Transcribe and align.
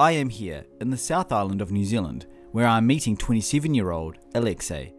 I 0.00 0.12
am 0.12 0.28
here 0.28 0.64
in 0.80 0.90
the 0.90 0.96
South 0.96 1.32
Island 1.32 1.60
of 1.60 1.72
New 1.72 1.84
Zealand, 1.84 2.26
where 2.52 2.68
I 2.68 2.78
am 2.78 2.86
meeting 2.86 3.16
27 3.16 3.74
year 3.74 3.90
old 3.90 4.16
Alexei. 4.36 4.94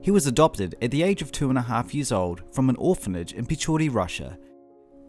He 0.00 0.10
was 0.10 0.26
adopted 0.26 0.76
at 0.80 0.90
the 0.90 1.02
age 1.02 1.20
of 1.20 1.30
two 1.30 1.50
and 1.50 1.58
a 1.58 1.62
half 1.62 1.94
years 1.94 2.10
old 2.10 2.42
from 2.54 2.70
an 2.70 2.76
orphanage 2.76 3.34
in 3.34 3.44
Pechory, 3.44 3.92
Russia. 3.92 4.38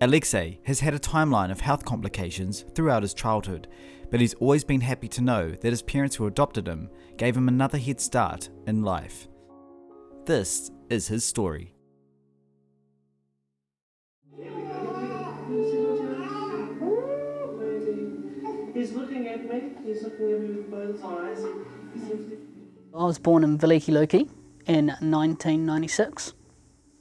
Alexei 0.01 0.59
has 0.65 0.81
had 0.81 0.93
a 0.93 0.99
timeline 0.99 1.49
of 1.49 1.61
health 1.61 1.85
complications 1.85 2.65
throughout 2.75 3.03
his 3.03 3.13
childhood, 3.13 3.69
but 4.09 4.19
he's 4.19 4.33
always 4.33 4.65
been 4.65 4.81
happy 4.81 5.07
to 5.07 5.21
know 5.21 5.51
that 5.51 5.69
his 5.69 5.81
parents 5.81 6.17
who 6.17 6.27
adopted 6.27 6.67
him 6.67 6.89
gave 7.15 7.37
him 7.37 7.47
another 7.47 7.77
head 7.77 8.01
start 8.01 8.49
in 8.67 8.83
life. 8.83 9.29
This 10.25 10.71
is 10.89 11.07
his 11.07 11.23
story. 11.23 11.73
I 22.93 23.05
was 23.05 23.19
born 23.19 23.43
in 23.43 23.57
Velikiye 23.57 23.93
Luki 23.93 24.29
in 24.65 24.87
1996. 24.87 26.33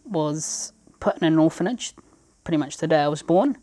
Was 0.05 0.73
put 0.99 1.17
in 1.19 1.25
an 1.25 1.39
orphanage 1.39 1.95
pretty 2.45 2.59
much 2.59 2.79
the 2.79 2.87
day 2.87 3.01
I 3.01 3.09
was 3.09 3.23
born. 3.23 3.59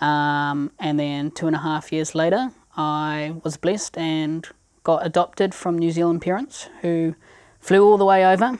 Um, 0.00 0.72
and 0.78 0.98
then 0.98 1.30
two 1.30 1.46
and 1.46 1.56
a 1.56 1.58
half 1.58 1.92
years 1.92 2.14
later, 2.14 2.50
I 2.76 3.34
was 3.44 3.56
blessed 3.56 3.98
and 3.98 4.46
got 4.82 5.04
adopted 5.04 5.54
from 5.54 5.78
New 5.78 5.90
Zealand 5.90 6.22
parents 6.22 6.68
who 6.80 7.14
flew 7.58 7.84
all 7.84 7.98
the 7.98 8.04
way 8.04 8.24
over, 8.24 8.58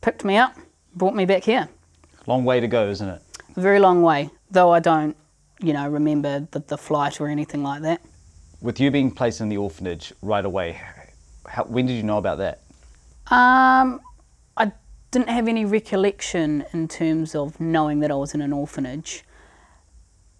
picked 0.00 0.24
me 0.24 0.36
up, 0.36 0.56
brought 0.94 1.14
me 1.14 1.24
back 1.24 1.44
here. 1.44 1.68
Long 2.26 2.44
way 2.44 2.58
to 2.58 2.66
go, 2.66 2.88
isn't 2.88 3.08
it? 3.08 3.22
A 3.56 3.60
very 3.60 3.78
long 3.78 4.02
way, 4.02 4.30
though 4.50 4.72
I 4.72 4.80
don't, 4.80 5.16
you 5.60 5.72
know, 5.72 5.88
remember 5.88 6.48
the, 6.50 6.58
the 6.60 6.78
flight 6.78 7.20
or 7.20 7.28
anything 7.28 7.62
like 7.62 7.82
that. 7.82 8.00
With 8.64 8.80
you 8.80 8.90
being 8.90 9.10
placed 9.10 9.42
in 9.42 9.50
the 9.50 9.58
orphanage 9.58 10.14
right 10.22 10.42
away, 10.42 10.80
how, 11.46 11.64
when 11.64 11.84
did 11.84 11.92
you 11.92 12.02
know 12.02 12.16
about 12.16 12.38
that? 12.38 12.62
Um, 13.26 14.00
I 14.56 14.72
didn't 15.10 15.28
have 15.28 15.48
any 15.48 15.66
recollection 15.66 16.64
in 16.72 16.88
terms 16.88 17.34
of 17.34 17.60
knowing 17.60 18.00
that 18.00 18.10
I 18.10 18.14
was 18.14 18.32
in 18.32 18.40
an 18.40 18.54
orphanage. 18.54 19.22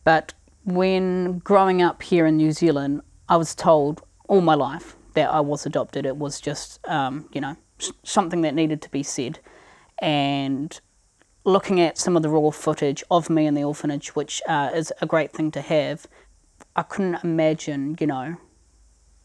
But 0.04 0.32
when 0.64 1.40
growing 1.40 1.82
up 1.82 2.02
here 2.02 2.24
in 2.24 2.38
New 2.38 2.52
Zealand, 2.52 3.02
I 3.28 3.36
was 3.36 3.54
told 3.54 4.00
all 4.26 4.40
my 4.40 4.54
life 4.54 4.96
that 5.12 5.30
I 5.30 5.40
was 5.40 5.66
adopted. 5.66 6.06
It 6.06 6.16
was 6.16 6.40
just, 6.40 6.80
um, 6.88 7.28
you 7.30 7.42
know, 7.42 7.58
something 8.04 8.40
that 8.40 8.54
needed 8.54 8.80
to 8.80 8.90
be 8.90 9.02
said. 9.02 9.38
And 9.98 10.80
looking 11.44 11.78
at 11.78 11.98
some 11.98 12.16
of 12.16 12.22
the 12.22 12.30
raw 12.30 12.50
footage 12.50 13.04
of 13.10 13.28
me 13.28 13.44
in 13.46 13.52
the 13.52 13.64
orphanage, 13.64 14.16
which 14.16 14.40
uh, 14.48 14.70
is 14.74 14.94
a 15.02 15.06
great 15.06 15.30
thing 15.30 15.50
to 15.50 15.60
have, 15.60 16.06
I 16.76 16.82
couldn't 16.82 17.22
imagine, 17.22 17.96
you 18.00 18.06
know, 18.08 18.36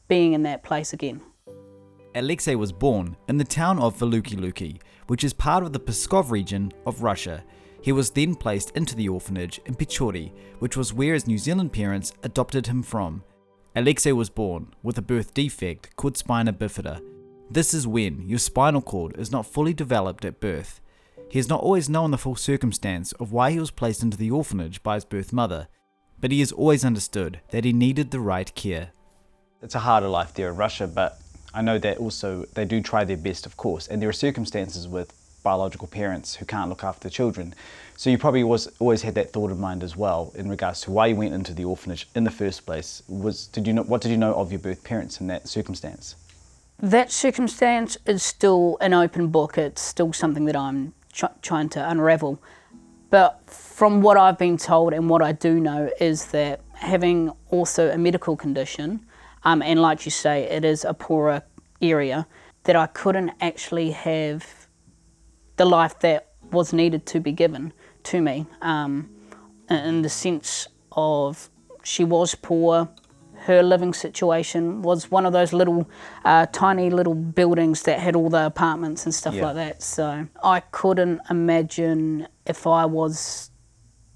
being 0.08 0.34
in 0.34 0.44
that 0.44 0.64
place 0.64 0.94
again. 0.94 1.22
Alexei 2.14 2.56
was 2.56 2.72
born 2.72 3.16
in 3.28 3.38
the 3.38 3.44
town 3.44 3.80
of 3.80 3.98
Velikiye 3.98 4.40
Luki, 4.40 4.80
which 5.08 5.24
is 5.24 5.34
part 5.34 5.64
of 5.64 5.74
the 5.74 5.80
Pskov 5.80 6.30
region 6.30 6.72
of 6.86 7.02
Russia. 7.02 7.44
He 7.82 7.92
was 7.92 8.12
then 8.12 8.36
placed 8.36 8.76
into 8.78 8.96
the 8.96 9.10
orphanage 9.10 9.60
in 9.66 9.74
Pechory, 9.74 10.32
which 10.60 10.78
was 10.78 10.94
where 10.94 11.14
his 11.14 11.28
New 11.28 11.38
Zealand 11.40 11.74
parents 11.74 12.14
adopted 12.22 12.68
him 12.68 12.84
from. 12.84 13.24
Alexei 13.76 14.12
was 14.12 14.30
born 14.30 14.74
with 14.84 14.98
a 14.98 15.02
birth 15.02 15.34
defect 15.34 15.96
called 15.96 16.18
spina 16.18 16.54
bifida. 16.54 17.02
This 17.50 17.74
is 17.74 17.88
when 17.88 18.28
your 18.28 18.40
spinal 18.40 18.82
cord 18.82 19.18
is 19.18 19.32
not 19.32 19.46
fully 19.46 19.74
developed 19.74 20.24
at 20.24 20.40
birth. 20.40 20.82
He 21.30 21.40
has 21.40 21.50
not 21.50 21.62
always 21.62 21.90
known 21.90 22.12
the 22.12 22.18
full 22.18 22.36
circumstance 22.36 23.12
of 23.14 23.32
why 23.32 23.52
he 23.52 23.60
was 23.60 23.72
placed 23.72 24.04
into 24.04 24.18
the 24.18 24.32
orphanage 24.32 24.84
by 24.84 24.96
his 24.96 25.06
birth 25.06 25.32
mother, 25.32 25.68
but 26.22 26.32
he 26.32 26.40
has 26.40 26.52
always 26.52 26.84
understood 26.84 27.40
that 27.52 27.66
he 27.66 27.74
needed 27.74 28.12
the 28.12 28.20
right 28.20 28.54
care. 28.56 28.90
It's 29.62 29.76
a 29.76 29.80
harder 29.80 30.08
life 30.08 30.34
there 30.34 30.50
in 30.50 30.56
Russia, 30.56 30.88
but 30.88 31.20
I 31.54 31.62
know 31.62 31.78
that 31.80 31.98
also 31.98 32.46
they 32.54 32.66
do 32.66 32.82
try 32.82 33.04
their 33.04 33.18
best, 33.18 33.46
of 33.46 33.58
course, 33.58 33.88
and 33.88 34.02
there 34.02 34.10
are 34.10 34.14
circumstances 34.14 34.88
with 34.88 35.14
biological 35.44 35.88
parents 35.88 36.36
who 36.36 36.46
can't 36.46 36.70
look 36.70 36.84
after 36.84 37.02
their 37.02 37.12
children. 37.12 37.56
So 37.98 38.10
you 38.10 38.18
probably 38.18 38.44
was, 38.44 38.68
always 38.80 39.02
had 39.02 39.16
that 39.16 39.32
thought 39.34 39.52
in 39.52 39.60
mind 39.60 39.84
as 39.84 39.96
well 39.96 40.32
in 40.36 40.50
regards 40.50 40.82
to 40.82 40.92
why 40.92 41.08
you 41.08 41.16
went 41.16 41.34
into 41.34 41.54
the 41.54 41.66
orphanage 41.66 42.08
in 42.16 42.24
the 42.24 42.32
first 42.32 42.66
place. 42.66 43.02
Was 43.08 43.48
did 43.48 43.68
you 43.68 43.74
know 43.74 43.84
what 43.84 44.02
did 44.02 44.12
you 44.12 44.18
know 44.18 44.34
of 44.36 44.52
your 44.52 44.60
birth 44.60 44.84
parents 44.84 45.20
in 45.20 45.28
that 45.28 45.48
circumstance? 45.48 46.16
That 46.82 47.12
circumstance 47.12 47.98
is 48.06 48.24
still 48.24 48.78
an 48.80 48.94
open 48.94 49.28
book. 49.28 49.58
It's 49.58 49.82
still 49.82 50.14
something 50.14 50.46
that 50.46 50.56
I'm 50.56 50.94
tr- 51.12 51.26
trying 51.42 51.70
to 51.70 51.90
unravel. 51.90 52.42
But 53.10 53.50
from 53.50 54.02
what 54.02 54.18
I've 54.18 54.38
been 54.38 54.58
told 54.58 54.94
and 54.94 55.10
what 55.10 55.22
I 55.22 55.32
do 55.32 55.60
know 55.60 55.90
is 56.00 56.28
that 56.28 56.62
having 56.74 57.32
also 57.50 57.90
a 57.90 57.98
medical 57.98 58.36
condition, 58.36 59.06
um, 59.44 59.62
and 59.62 59.82
like 59.82 60.06
you 60.06 60.12
say, 60.12 60.44
it 60.44 60.64
is 60.64 60.86
a 60.86 60.94
poorer 60.94 61.44
area, 61.82 62.28
that 62.64 62.76
I 62.76 62.88
couldn't 62.88 63.32
actually 63.42 63.92
have 63.92 64.68
the 65.56 65.66
life 65.66 66.00
that 66.00 66.34
was 66.52 66.74
needed 66.74 67.06
to 67.08 67.20
be 67.20 67.32
given 67.32 67.74
to 68.04 68.22
me 68.22 68.46
um, 68.62 69.10
in 69.70 70.02
the 70.02 70.10
sense 70.10 70.68
of 70.92 71.50
she 71.84 72.04
was 72.04 72.36
poor 72.36 72.90
her 73.48 73.64
living 73.64 73.94
situation 73.94 74.82
was 74.82 75.10
one 75.12 75.26
of 75.26 75.34
those 75.34 75.54
little 75.54 75.90
uh, 76.26 76.46
tiny 76.52 76.90
little 76.90 77.14
buildings 77.16 77.84
that 77.84 78.00
had 78.00 78.16
all 78.16 78.30
the 78.30 78.46
apartments 78.46 79.06
and 79.06 79.14
stuff 79.16 79.34
Yeah. 79.36 79.46
like 79.46 79.56
that 79.56 79.82
so 79.82 80.28
i 80.44 80.60
couldn't 80.72 81.20
imagine 81.30 82.28
if 82.46 82.66
i 82.68 82.86
was 82.86 83.50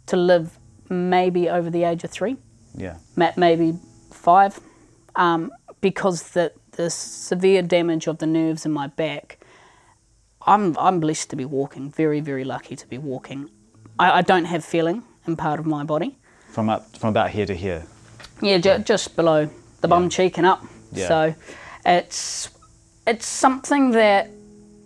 to 0.06 0.18
live 0.18 0.60
maybe 0.90 1.50
over 1.50 1.70
the 1.70 1.84
age 1.84 2.04
of 2.04 2.12
three 2.12 2.36
Yeah. 2.76 2.98
maybe 3.38 3.78
five, 4.12 4.60
um, 5.16 5.52
because 5.82 6.32
the 6.32 6.52
the 6.72 6.90
severe 6.90 7.62
damage 7.62 8.08
of 8.08 8.18
the 8.18 8.26
nerves 8.26 8.66
in 8.66 8.72
my 8.72 8.88
back. 8.88 9.38
I'm 10.46 10.76
I'm 10.78 11.00
blessed 11.00 11.30
to 11.30 11.36
be 11.36 11.46
walking. 11.46 11.92
Very 11.92 12.20
very 12.22 12.44
lucky 12.44 12.76
to 12.76 12.88
be 12.88 12.98
walking. 12.98 13.50
I, 14.00 14.20
I 14.20 14.22
don't 14.22 14.46
have 14.46 14.64
feeling 14.66 15.04
in 15.28 15.36
part 15.36 15.60
of 15.60 15.66
my 15.66 15.84
body. 15.84 16.18
From 16.50 16.70
up 16.70 16.96
from 16.98 17.10
about 17.10 17.30
here 17.30 17.46
to 17.46 17.54
here. 17.56 17.84
Yeah, 18.44 18.58
ju- 18.58 18.80
just 18.84 19.16
below 19.16 19.50
the 19.82 19.88
bum 19.88 20.10
cheek 20.10 20.38
and 20.38 20.46
up. 20.46 20.64
Yeah. 20.92 21.08
So 21.08 21.36
it's 21.86 22.50
it's 23.08 23.26
something 23.26 23.92
that 23.92 24.30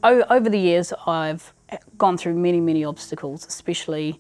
o- 0.04 0.24
over 0.30 0.50
the 0.50 0.60
years 0.60 0.94
I've 1.06 1.54
gone 1.98 2.18
through 2.18 2.36
many 2.36 2.60
many 2.62 2.86
obstacles, 2.86 3.46
especially 3.46 4.20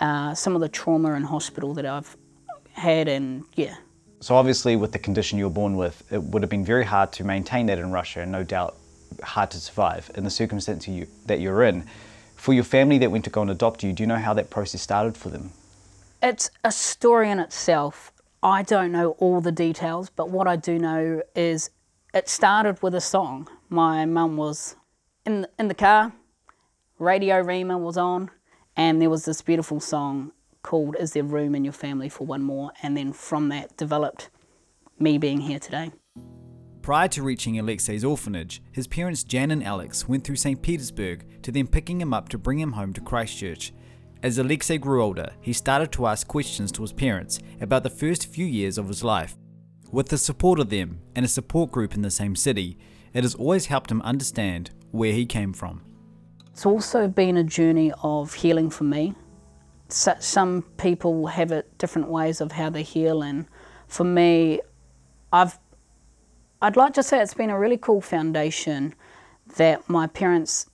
uh, 0.00 0.34
some 0.34 0.54
of 0.54 0.60
the 0.60 0.68
trauma 0.68 1.12
in 1.14 1.22
hospital 1.22 1.74
that 1.74 1.86
I've 1.86 2.16
had, 2.72 3.08
and 3.08 3.44
yeah, 3.56 3.74
So 4.20 4.36
obviously, 4.36 4.76
with 4.76 4.92
the 4.92 4.98
condition 5.00 5.38
you 5.38 5.44
were 5.44 5.54
born 5.54 5.76
with, 5.76 6.02
it 6.12 6.22
would 6.22 6.42
have 6.42 6.50
been 6.50 6.64
very 6.64 6.84
hard 6.84 7.12
to 7.14 7.24
maintain 7.24 7.66
that 7.66 7.78
in 7.78 7.90
Russia, 7.90 8.20
and 8.20 8.30
no 8.32 8.44
doubt 8.44 8.76
hard 9.22 9.50
to 9.50 9.58
survive 9.58 10.10
in 10.14 10.22
the 10.24 10.30
circumstance 10.30 10.86
you, 10.86 11.06
that 11.26 11.40
you're 11.40 11.64
in. 11.64 11.84
For 12.36 12.52
your 12.54 12.62
family 12.64 12.98
that 12.98 13.10
went 13.10 13.24
to 13.24 13.30
go 13.30 13.42
and 13.42 13.50
adopt 13.50 13.82
you, 13.82 13.92
do 13.92 14.02
you 14.02 14.06
know 14.06 14.16
how 14.16 14.32
that 14.34 14.48
process 14.50 14.80
started 14.82 15.16
for 15.16 15.28
them? 15.30 15.50
It's 16.22 16.50
a 16.62 16.70
story 16.70 17.30
in 17.30 17.40
itself. 17.40 18.12
I 18.42 18.62
don't 18.62 18.92
know 18.92 19.10
all 19.18 19.40
the 19.40 19.50
details, 19.50 20.10
but 20.10 20.30
what 20.30 20.46
I 20.46 20.54
do 20.54 20.78
know 20.78 21.22
is 21.34 21.70
it 22.14 22.28
started 22.28 22.80
with 22.82 22.94
a 22.94 23.00
song. 23.00 23.48
My 23.68 24.06
mum 24.06 24.36
was 24.36 24.76
in 25.26 25.46
in 25.58 25.66
the 25.68 25.74
car, 25.74 26.12
Radio 26.98 27.42
Rhema 27.42 27.80
was 27.80 27.96
on, 27.96 28.30
and 28.76 29.02
there 29.02 29.10
was 29.10 29.24
this 29.24 29.42
beautiful 29.42 29.80
song 29.80 30.30
called 30.62 30.94
"Is 31.00 31.14
There 31.14 31.24
Room 31.24 31.56
in 31.56 31.64
Your 31.64 31.72
Family 31.72 32.08
for 32.08 32.26
One 32.26 32.42
More?" 32.42 32.70
And 32.80 32.96
then 32.96 33.12
from 33.12 33.48
that 33.48 33.76
developed 33.76 34.30
me 35.00 35.18
being 35.18 35.40
here 35.40 35.58
today. 35.58 35.90
Prior 36.80 37.08
to 37.08 37.22
reaching 37.22 37.58
Alexei's 37.58 38.04
orphanage, 38.04 38.62
his 38.70 38.86
parents 38.86 39.24
Jan 39.24 39.50
and 39.50 39.64
Alex 39.64 40.08
went 40.08 40.24
through 40.24 40.36
St. 40.36 40.62
Petersburg 40.62 41.42
to 41.42 41.50
then 41.50 41.66
picking 41.66 42.00
him 42.00 42.14
up 42.14 42.28
to 42.30 42.38
bring 42.38 42.60
him 42.60 42.72
home 42.72 42.92
to 42.94 43.00
Christchurch. 43.00 43.72
As 44.20 44.36
Alexei 44.38 44.78
grew 44.78 45.02
older, 45.02 45.30
he 45.40 45.52
started 45.52 45.92
to 45.92 46.06
ask 46.06 46.26
questions 46.26 46.72
to 46.72 46.82
his 46.82 46.92
parents 46.92 47.38
about 47.60 47.84
the 47.84 47.90
first 47.90 48.26
few 48.26 48.46
years 48.46 48.76
of 48.76 48.88
his 48.88 49.04
life. 49.04 49.36
With 49.92 50.08
the 50.08 50.18
support 50.18 50.58
of 50.58 50.70
them 50.70 51.00
and 51.14 51.24
a 51.24 51.28
support 51.28 51.70
group 51.70 51.94
in 51.94 52.02
the 52.02 52.10
same 52.10 52.34
city, 52.34 52.78
it 53.14 53.22
has 53.22 53.36
always 53.36 53.66
helped 53.66 53.92
him 53.92 54.02
understand 54.02 54.70
where 54.90 55.12
he 55.12 55.24
came 55.24 55.52
from. 55.52 55.82
It's 56.52 56.66
also 56.66 57.06
been 57.06 57.36
a 57.36 57.44
journey 57.44 57.92
of 58.02 58.34
healing 58.34 58.70
for 58.70 58.84
me. 58.84 59.14
So, 59.88 60.14
some 60.18 60.62
people 60.76 61.28
have 61.28 61.52
it 61.52 61.78
different 61.78 62.08
ways 62.08 62.40
of 62.40 62.52
how 62.52 62.70
they 62.70 62.82
heal, 62.82 63.22
and 63.22 63.46
for 63.86 64.04
me, 64.04 64.60
I've 65.32 65.58
I'd 66.60 66.76
like 66.76 66.92
to 66.94 67.02
say 67.02 67.22
it's 67.22 67.34
been 67.34 67.50
a 67.50 67.58
really 67.58 67.78
cool 67.78 68.00
foundation 68.00 68.94
that 69.56 69.88
my 69.88 70.08
parents 70.08 70.68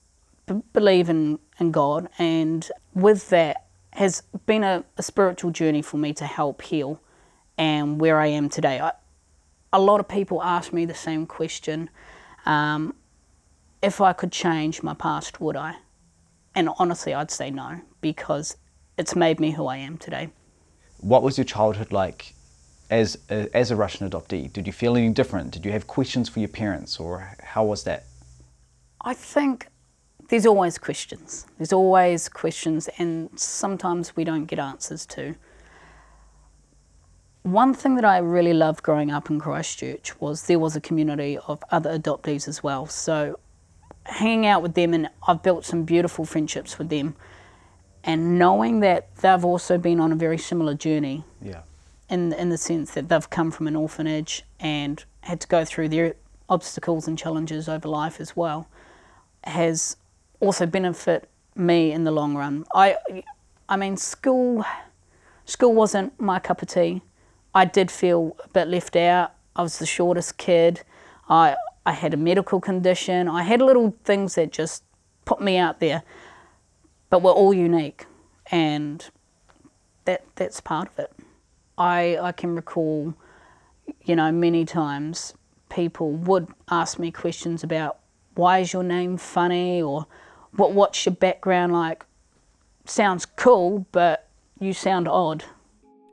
b- 0.47 0.63
believe 0.73 1.11
in, 1.11 1.39
in 1.61 1.71
God, 1.71 2.09
and 2.19 2.69
with 2.95 3.31
that 3.31 3.67
has 3.93 4.23
been 4.47 4.65
a, 4.65 4.85
a 4.97 5.03
spiritual 5.03 5.51
journey 5.51 5.83
for 5.83 5.97
me 5.97 6.13
to 6.15 6.25
help 6.25 6.63
heal 6.63 7.01
and 7.57 8.01
where 8.01 8.19
I 8.21 8.27
am 8.27 8.49
today. 8.49 8.81
I, 8.81 8.93
a 9.73 9.81
lot 9.81 10.01
of 10.01 10.09
people 10.09 10.43
ask 10.43 10.73
me 10.73 10.85
the 10.85 10.95
same 10.95 11.27
question 11.27 11.91
um, 12.47 12.95
if 13.83 14.01
I 14.01 14.13
could 14.13 14.33
change 14.33 14.83
my 14.83 14.95
past, 14.95 15.41
would 15.41 15.57
I? 15.57 15.77
And 16.55 16.69
honestly, 16.79 17.13
I'd 17.13 17.31
say 17.31 17.51
no 17.51 17.81
because 18.01 18.57
it's 18.97 19.17
made 19.17 19.41
me 19.41 19.53
who 19.53 19.67
I 19.67 19.77
am 19.79 19.99
today. 19.99 20.31
What 20.99 21.23
was 21.23 21.37
your 21.37 21.45
childhood 21.45 21.93
like 21.93 22.35
as 22.91 23.19
a, 23.31 23.55
as 23.55 23.71
a 23.71 23.77
Russian 23.77 24.09
adoptee? 24.09 24.53
Did 24.53 24.67
you 24.67 24.73
feel 24.73 24.97
any 24.97 25.11
different? 25.11 25.51
Did 25.51 25.65
you 25.65 25.73
have 25.73 25.87
questions 25.87 26.29
for 26.29 26.39
your 26.39 26.49
parents, 26.49 26.99
or 26.99 27.37
how 27.43 27.65
was 27.65 27.85
that? 27.85 28.05
I 29.01 29.15
think 29.15 29.67
there's 30.29 30.47
always 30.47 30.79
questions. 30.79 31.47
There's 31.59 31.73
always 31.73 32.29
questions, 32.29 32.89
and 32.99 33.31
sometimes 33.39 34.17
we 34.17 34.25
don't 34.25 34.47
get 34.47 34.59
answers 34.59 35.07
to. 35.07 35.35
One 37.43 37.75
thing 37.75 37.97
that 37.97 38.05
I 38.07 38.19
really 38.19 38.55
loved 38.55 38.83
growing 38.83 39.11
up 39.11 39.29
in 39.29 39.39
Christchurch 39.39 40.19
was 40.21 40.47
there 40.47 40.59
was 40.59 40.77
a 40.77 40.81
community 40.81 41.37
of 41.47 41.63
other 41.71 41.99
adoptees 41.99 42.49
as 42.49 42.63
well. 42.63 42.87
So 42.87 43.39
hanging 44.07 44.47
out 44.47 44.63
with 44.63 44.75
them, 44.75 44.95
and 44.95 45.11
I've 45.29 45.43
built 45.43 45.65
some 45.67 45.85
beautiful 45.85 46.25
friendships 46.25 46.79
with 46.79 46.89
them, 46.89 47.17
and 48.03 48.39
knowing 48.39 48.81
that 48.81 49.15
they've 49.17 49.45
also 49.45 49.77
been 49.77 50.01
on 50.01 50.11
a 50.13 50.17
very 50.17 50.39
similar 50.39 50.75
journey 50.75 51.25
Yeah. 51.43 51.63
in 52.09 52.33
in 52.33 52.49
the 52.49 52.59
sense 52.59 52.93
that 52.95 53.09
they've 53.09 53.29
come 53.31 53.51
from 53.51 53.67
an 53.67 53.77
orphanage 53.77 54.45
and 54.59 55.05
had 55.21 55.41
to 55.41 55.49
go 55.49 55.65
through 55.65 55.89
their 55.91 56.15
obstacles 56.49 57.09
and 57.09 57.19
challenges 57.19 57.69
over 57.69 57.89
life 57.89 58.21
as 58.21 58.37
well 58.37 58.69
has 59.45 59.97
also 60.41 60.67
benefit 60.67 61.29
me 61.55 61.93
in 61.93 62.05
the 62.05 62.11
long 62.11 62.37
run. 62.37 62.65
I 62.75 62.97
I 63.69 63.77
mean 63.77 63.97
school 63.97 64.65
school 65.45 65.75
wasn't 65.75 66.19
my 66.21 66.39
cup 66.39 66.63
of 66.63 66.69
tea. 66.69 67.03
I 67.55 67.65
did 67.65 67.91
feel 67.91 68.37
a 68.45 68.49
bit 68.49 68.69
left 68.69 68.97
out. 68.97 69.33
I 69.57 69.63
was 69.63 69.79
the 69.79 69.87
shortest 69.87 70.39
kid. 70.39 70.83
I 71.29 71.57
I 71.87 71.93
had 71.93 72.15
a 72.15 72.17
medical 72.17 72.61
condition. 72.61 73.29
I 73.29 73.43
had 73.43 73.61
little 73.61 73.95
things 74.05 74.35
that 74.35 74.53
just 74.53 74.83
put 75.25 75.41
me 75.41 75.57
out 75.57 75.81
there. 75.81 76.03
But 77.11 77.23
we're 77.23 77.33
all 77.33 77.55
unique 77.55 78.07
and 78.51 79.09
that 80.05 80.25
that's 80.35 80.61
part 80.61 80.89
of 80.89 80.99
it. 80.99 81.13
I 81.79 82.19
I 82.21 82.33
can 82.33 82.55
recall, 82.55 83.15
you 84.03 84.17
know, 84.17 84.33
many 84.33 84.65
times 84.65 85.35
people 85.69 86.13
would 86.13 86.49
ask 86.71 86.99
me 86.99 87.11
questions 87.11 87.65
about 87.65 87.99
why 88.35 88.59
is 88.61 88.73
your 88.73 88.83
name 88.83 89.17
funny 89.17 89.83
or 89.83 90.07
what 90.57 90.73
what's 90.73 91.05
your 91.07 91.15
background 91.15 91.73
like? 91.73 92.05
Sounds 92.85 93.25
cool, 93.27 93.87
but 93.93 94.29
you 94.61 94.73
sound 94.73 95.09
odd. 95.09 95.45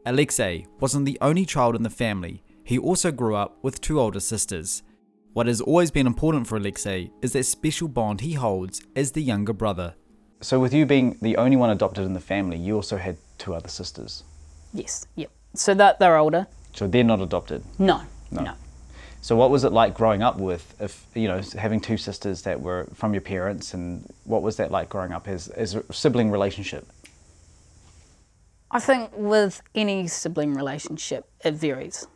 Alexei 0.06 0.66
wasn't 0.80 1.06
the 1.06 1.18
only 1.22 1.46
child 1.46 1.76
in 1.76 1.84
the 1.84 1.90
family. 1.90 2.42
He 2.64 2.78
also 2.78 3.12
grew 3.12 3.36
up 3.36 3.58
with 3.62 3.82
two 3.82 4.00
older 4.00 4.20
sisters. 4.20 4.84
What 5.34 5.48
has 5.48 5.62
always 5.62 5.92
been 5.92 6.08
important 6.08 6.48
for 6.48 6.58
Alexei 6.58 7.12
is 7.22 7.34
that 7.34 7.44
special 7.46 7.88
bond 7.88 8.22
he 8.22 8.34
holds 8.34 8.82
as 8.96 9.12
the 9.12 9.22
younger 9.22 9.54
brother. 9.54 9.96
So, 10.42 10.60
with 10.60 10.74
you 10.74 10.86
being 10.86 11.18
the 11.22 11.38
only 11.38 11.56
one 11.56 11.70
adopted 11.70 12.04
in 12.06 12.14
the 12.14 12.20
family, 12.20 12.58
you 12.58 12.76
also 12.76 12.98
had 12.98 13.18
two 13.38 13.54
other 13.54 13.70
sisters. 13.70 14.24
Yes, 14.74 15.06
yep. 15.16 15.30
So 15.54 15.74
that 15.76 16.00
they're 16.00 16.18
older. 16.18 16.48
So 16.74 16.88
they're 16.88 17.04
not 17.04 17.22
adopted. 17.22 17.64
No, 17.78 18.02
No. 18.32 18.42
no. 18.44 18.54
So 19.24 19.36
what 19.36 19.52
was 19.52 19.64
it 19.64 19.72
like 19.72 19.94
growing 19.94 20.24
up 20.24 20.38
with, 20.38 20.76
if 20.80 21.06
you 21.14 21.28
know, 21.28 21.42
having 21.58 21.80
two 21.80 21.98
sisters 21.98 22.42
that 22.42 22.60
were 22.60 22.88
from 22.94 23.14
your 23.14 23.22
parents, 23.22 23.74
and 23.76 24.12
what 24.24 24.42
was 24.42 24.58
that 24.58 24.72
like 24.72 24.90
growing 24.90 25.12
up 25.12 25.28
as 25.28 25.48
as 25.50 25.76
a 25.76 25.94
sibling 25.94 26.32
relationship? 26.32 26.88
I 28.72 28.80
think 28.80 29.12
with 29.16 29.62
any 29.76 30.08
sibling 30.08 30.56
relationship, 30.56 31.30
it 31.46 31.54
varies. 31.54 32.08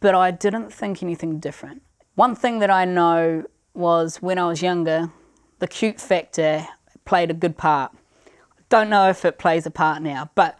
But 0.00 0.14
I 0.14 0.30
didn't 0.30 0.72
think 0.72 1.02
anything 1.02 1.40
different. 1.40 1.82
One 2.14 2.34
thing 2.34 2.60
that 2.60 2.70
I 2.70 2.84
know 2.84 3.44
was 3.74 4.22
when 4.22 4.38
I 4.38 4.46
was 4.46 4.62
younger, 4.62 5.10
the 5.58 5.66
cute 5.66 6.00
factor 6.00 6.66
played 7.04 7.30
a 7.30 7.34
good 7.34 7.58
part. 7.58 7.92
Don't 8.70 8.88
know 8.88 9.10
if 9.10 9.24
it 9.24 9.38
plays 9.38 9.66
a 9.66 9.70
part 9.70 10.00
now, 10.00 10.30
but 10.34 10.58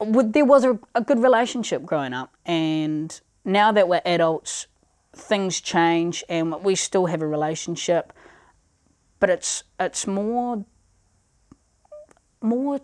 there 0.00 0.44
was 0.44 0.64
a, 0.64 0.78
a 0.94 1.00
good 1.00 1.20
relationship 1.20 1.84
growing 1.84 2.12
up. 2.12 2.34
And 2.46 3.20
now 3.44 3.72
that 3.72 3.88
we're 3.88 4.02
adults, 4.04 4.66
things 5.14 5.60
change 5.60 6.24
and 6.28 6.62
we 6.62 6.74
still 6.74 7.06
have 7.06 7.22
a 7.22 7.26
relationship. 7.26 8.12
But 9.20 9.30
it's 9.30 9.64
it's 9.80 10.06
more 10.06 10.64
more 12.40 12.80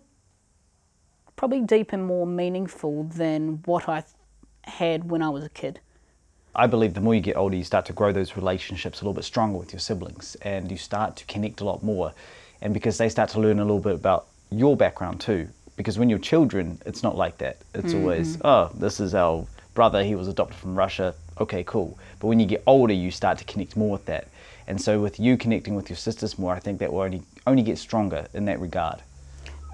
probably 1.36 1.60
deep 1.60 1.92
and 1.92 2.04
more 2.04 2.26
meaningful 2.26 3.04
than 3.04 3.62
what 3.64 3.88
I 3.88 4.04
had 4.64 5.10
when 5.10 5.22
I 5.22 5.28
was 5.30 5.44
a 5.44 5.48
kid. 5.48 5.80
I 6.54 6.66
believe 6.66 6.94
the 6.94 7.00
more 7.00 7.14
you 7.14 7.20
get 7.20 7.36
older, 7.36 7.56
you 7.56 7.64
start 7.64 7.86
to 7.86 7.92
grow 7.92 8.12
those 8.12 8.36
relationships 8.36 9.00
a 9.00 9.04
little 9.04 9.14
bit 9.14 9.24
stronger 9.24 9.58
with 9.58 9.72
your 9.72 9.80
siblings, 9.80 10.34
and 10.42 10.70
you 10.70 10.76
start 10.76 11.16
to 11.16 11.24
connect 11.26 11.60
a 11.60 11.64
lot 11.64 11.82
more. 11.82 12.12
And 12.60 12.74
because 12.74 12.98
they 12.98 13.08
start 13.08 13.30
to 13.30 13.40
learn 13.40 13.58
a 13.58 13.64
little 13.64 13.80
bit 13.80 13.94
about 13.94 14.26
your 14.50 14.76
background 14.76 15.20
too. 15.20 15.48
Because 15.76 15.98
when 15.98 16.10
you're 16.10 16.18
children, 16.18 16.78
it's 16.84 17.02
not 17.02 17.16
like 17.16 17.38
that. 17.38 17.58
It's 17.74 17.94
mm-hmm. 17.94 18.02
always, 18.02 18.38
oh, 18.44 18.70
this 18.74 19.00
is 19.00 19.14
our 19.14 19.46
brother. 19.80 20.04
He 20.04 20.14
was 20.14 20.28
adopted 20.28 20.58
from 20.58 20.76
Russia. 20.76 21.14
Okay, 21.40 21.64
cool. 21.64 21.98
But 22.18 22.26
when 22.26 22.38
you 22.38 22.44
get 22.44 22.62
older, 22.66 22.92
you 22.92 23.10
start 23.10 23.38
to 23.38 23.44
connect 23.44 23.78
more 23.78 23.92
with 23.92 24.04
that. 24.04 24.28
And 24.66 24.78
so, 24.78 25.00
with 25.00 25.18
you 25.18 25.38
connecting 25.38 25.74
with 25.74 25.88
your 25.88 25.96
sisters 25.96 26.38
more, 26.38 26.52
I 26.54 26.58
think 26.58 26.80
that 26.80 26.92
will 26.92 27.00
only 27.00 27.22
only 27.46 27.62
get 27.62 27.78
stronger 27.78 28.26
in 28.34 28.44
that 28.44 28.60
regard. 28.60 28.98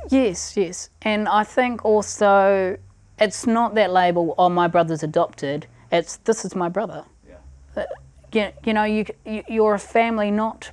Yes, 0.09 0.57
yes. 0.57 0.91
And 1.03 1.27
I 1.27 1.43
think 1.43 1.85
also 1.85 2.79
it's 3.19 3.49
not 3.49 3.75
that 3.75 3.91
label, 3.91 4.37
oh, 4.39 4.49
my 4.49 4.69
brother's 4.69 5.03
adopted. 5.03 5.67
It's 5.91 6.19
this 6.19 6.45
is 6.45 6.55
my 6.55 6.69
brother. 6.69 7.03
Yeah. 7.29 7.83
Uh, 7.83 7.87
you, 8.33 8.53
you 8.65 8.75
know, 8.75 8.85
you, 8.85 9.07
you, 9.25 9.43
you're 9.49 9.75
a 9.75 9.85
family 9.99 10.31
not 10.31 10.71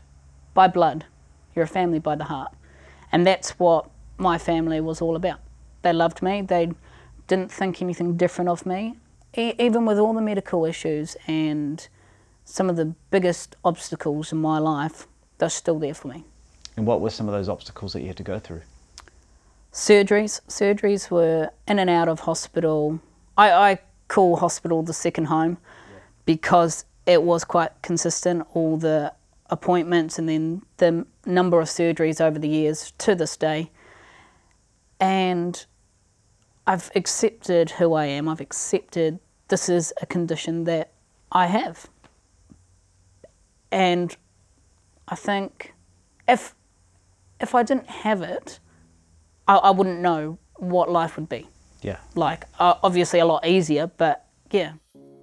by 0.53 0.67
blood, 0.67 1.05
you're 1.55 1.65
a 1.65 1.75
family 1.79 1.99
by 1.99 2.15
the 2.15 2.25
heart. 2.25 2.51
And 3.11 3.25
that's 3.25 3.49
what 3.57 3.89
my 4.17 4.37
family 4.37 4.79
was 4.79 5.01
all 5.01 5.15
about. 5.15 5.39
They 5.81 5.91
loved 5.91 6.21
me, 6.21 6.43
they 6.43 6.71
didn't 7.27 7.51
think 7.51 7.81
anything 7.81 8.15
different 8.15 8.49
of 8.51 8.67
me. 8.67 8.95
E- 9.35 9.53
even 9.59 9.85
with 9.85 9.97
all 9.97 10.13
the 10.13 10.21
medical 10.21 10.65
issues 10.65 11.17
and 11.27 11.87
some 12.45 12.69
of 12.69 12.75
the 12.75 12.93
biggest 13.09 13.55
obstacles 13.63 14.31
in 14.31 14.39
my 14.39 14.59
life, 14.59 15.07
they're 15.37 15.49
still 15.49 15.79
there 15.79 15.93
for 15.93 16.09
me. 16.09 16.23
And 16.75 16.85
what 16.85 17.01
were 17.01 17.09
some 17.09 17.27
of 17.27 17.33
those 17.33 17.49
obstacles 17.49 17.93
that 17.93 18.01
you 18.01 18.07
had 18.07 18.17
to 18.17 18.23
go 18.23 18.39
through? 18.39 18.61
surgeries. 19.73 20.39
Surgeries 20.47 21.09
were 21.09 21.49
in 21.67 21.79
and 21.79 21.89
out 21.89 22.07
of 22.07 22.21
hospital. 22.21 22.99
I, 23.37 23.51
I 23.51 23.79
call 24.07 24.37
hospital 24.37 24.83
the 24.83 24.93
second 24.93 25.25
home 25.25 25.57
because 26.25 26.85
it 27.05 27.23
was 27.23 27.43
quite 27.43 27.71
consistent, 27.81 28.47
all 28.53 28.77
the 28.77 29.11
appointments 29.49 30.17
and 30.17 30.29
then 30.29 30.61
the 30.77 31.05
number 31.25 31.59
of 31.59 31.67
surgeries 31.67 32.21
over 32.21 32.39
the 32.39 32.47
years 32.47 32.93
to 32.99 33.15
this 33.15 33.35
day. 33.35 33.71
And 34.99 35.65
I've 36.65 36.91
accepted 36.95 37.71
who 37.71 37.93
I 37.93 38.05
am. 38.05 38.29
I've 38.29 38.39
accepted 38.39 39.19
this 39.47 39.69
is 39.69 39.93
a 40.01 40.05
condition 40.05 40.63
that 40.65 40.91
I 41.31 41.47
have. 41.47 41.87
And 43.71 44.15
I 45.07 45.15
think 45.15 45.73
if 46.27 46.55
if 47.39 47.53
I 47.55 47.63
didn't 47.63 47.89
have 47.89 48.21
it, 48.21 48.59
I, 49.47 49.55
I 49.57 49.71
wouldn't 49.71 49.99
know 49.99 50.37
what 50.57 50.89
life 50.89 51.17
would 51.17 51.27
be 51.27 51.47
Yeah. 51.81 51.97
like. 52.15 52.45
Uh, 52.59 52.75
obviously, 52.83 53.19
a 53.19 53.25
lot 53.25 53.45
easier, 53.45 53.87
but 53.87 54.25
yeah. 54.51 54.73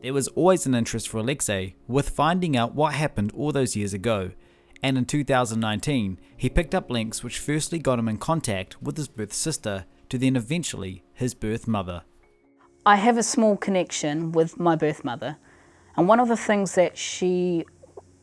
There 0.02 0.12
was 0.12 0.28
always 0.28 0.66
an 0.66 0.75
interest 0.75 1.09
for 1.09 1.18
Alexei 1.18 1.76
with 1.87 2.11
finding 2.11 2.56
out 2.56 2.75
what 2.75 2.95
happened 2.95 3.33
all 3.35 3.52
those 3.52 3.76
years 3.76 3.95
ago, 3.95 4.33
and 4.83 4.99
in 4.99 5.04
2019, 5.04 6.18
he 6.37 6.49
picked 6.50 6.75
up 6.75 6.90
links 6.90 7.23
which 7.23 7.38
firstly 7.38 7.78
got 7.78 7.99
him 7.99 8.09
in 8.09 8.16
contact 8.18 8.83
with 8.83 8.97
his 8.97 9.09
birth 9.09 9.33
sister 9.33 9.85
to 10.09 10.18
then 10.18 10.37
eventually 10.37 11.04
his 11.14 11.35
birth 11.35 11.68
mother. 11.68 12.02
I 12.87 12.96
have 12.96 13.18
a 13.18 13.22
small 13.22 13.56
connection 13.56 14.32
with 14.32 14.58
my 14.58 14.75
birth 14.75 15.04
mother, 15.04 15.37
and 15.96 16.08
one 16.08 16.18
of 16.18 16.28
the 16.28 16.37
things 16.37 16.75
that 16.76 16.96
she 16.96 17.66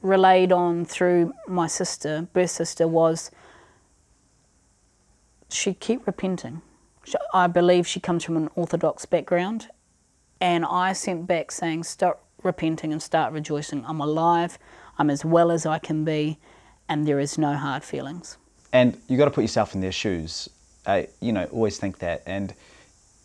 relayed 0.01 0.51
on 0.51 0.85
through 0.85 1.33
my 1.47 1.67
sister, 1.67 2.27
birth 2.33 2.51
sister, 2.51 2.87
was 2.87 3.29
she 5.49 5.73
kept 5.73 6.07
repenting. 6.07 6.61
I 7.33 7.47
believe 7.47 7.87
she 7.87 7.99
comes 7.99 8.23
from 8.23 8.35
an 8.35 8.49
Orthodox 8.55 9.05
background, 9.05 9.69
and 10.41 10.65
I 10.65 10.93
sent 10.93 11.27
back 11.27 11.51
saying, 11.51 11.83
"Stop 11.83 12.23
repenting 12.43 12.91
and 12.91 13.01
start 13.01 13.33
rejoicing. 13.33 13.85
I'm 13.85 14.01
alive. 14.01 14.57
I'm 14.97 15.09
as 15.09 15.23
well 15.23 15.51
as 15.51 15.65
I 15.65 15.79
can 15.79 16.03
be, 16.03 16.39
and 16.89 17.07
there 17.07 17.19
is 17.19 17.37
no 17.37 17.55
hard 17.55 17.83
feelings." 17.83 18.37
And 18.73 18.99
you 19.07 19.17
got 19.17 19.25
to 19.25 19.31
put 19.31 19.41
yourself 19.41 19.75
in 19.75 19.81
their 19.81 19.91
shoes. 19.91 20.49
I, 20.85 21.07
you 21.21 21.31
know, 21.31 21.45
always 21.45 21.77
think 21.77 21.99
that. 21.99 22.23
And 22.25 22.53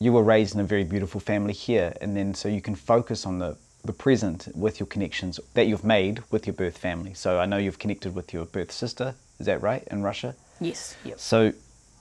you 0.02 0.12
were 0.12 0.22
raised 0.22 0.54
in 0.54 0.60
a 0.60 0.64
very 0.64 0.82
beautiful 0.82 1.20
family 1.20 1.52
here, 1.52 1.94
and 2.00 2.16
then 2.16 2.34
so 2.34 2.48
you 2.48 2.60
can 2.60 2.74
focus 2.74 3.24
on 3.24 3.38
the 3.38 3.56
the 3.84 3.92
present 3.92 4.46
with 4.54 4.78
your 4.78 4.86
connections 4.86 5.40
that 5.54 5.66
you've 5.66 5.82
made 5.82 6.22
with 6.30 6.46
your 6.46 6.54
birth 6.54 6.78
family. 6.78 7.14
So 7.14 7.40
I 7.40 7.46
know 7.46 7.56
you've 7.56 7.80
connected 7.80 8.14
with 8.14 8.32
your 8.32 8.44
birth 8.44 8.70
sister. 8.70 9.14
Is 9.40 9.46
that 9.46 9.60
right 9.60 9.82
in 9.90 10.04
Russia? 10.04 10.36
Yes. 10.60 10.96
Yep. 11.04 11.18
So 11.18 11.52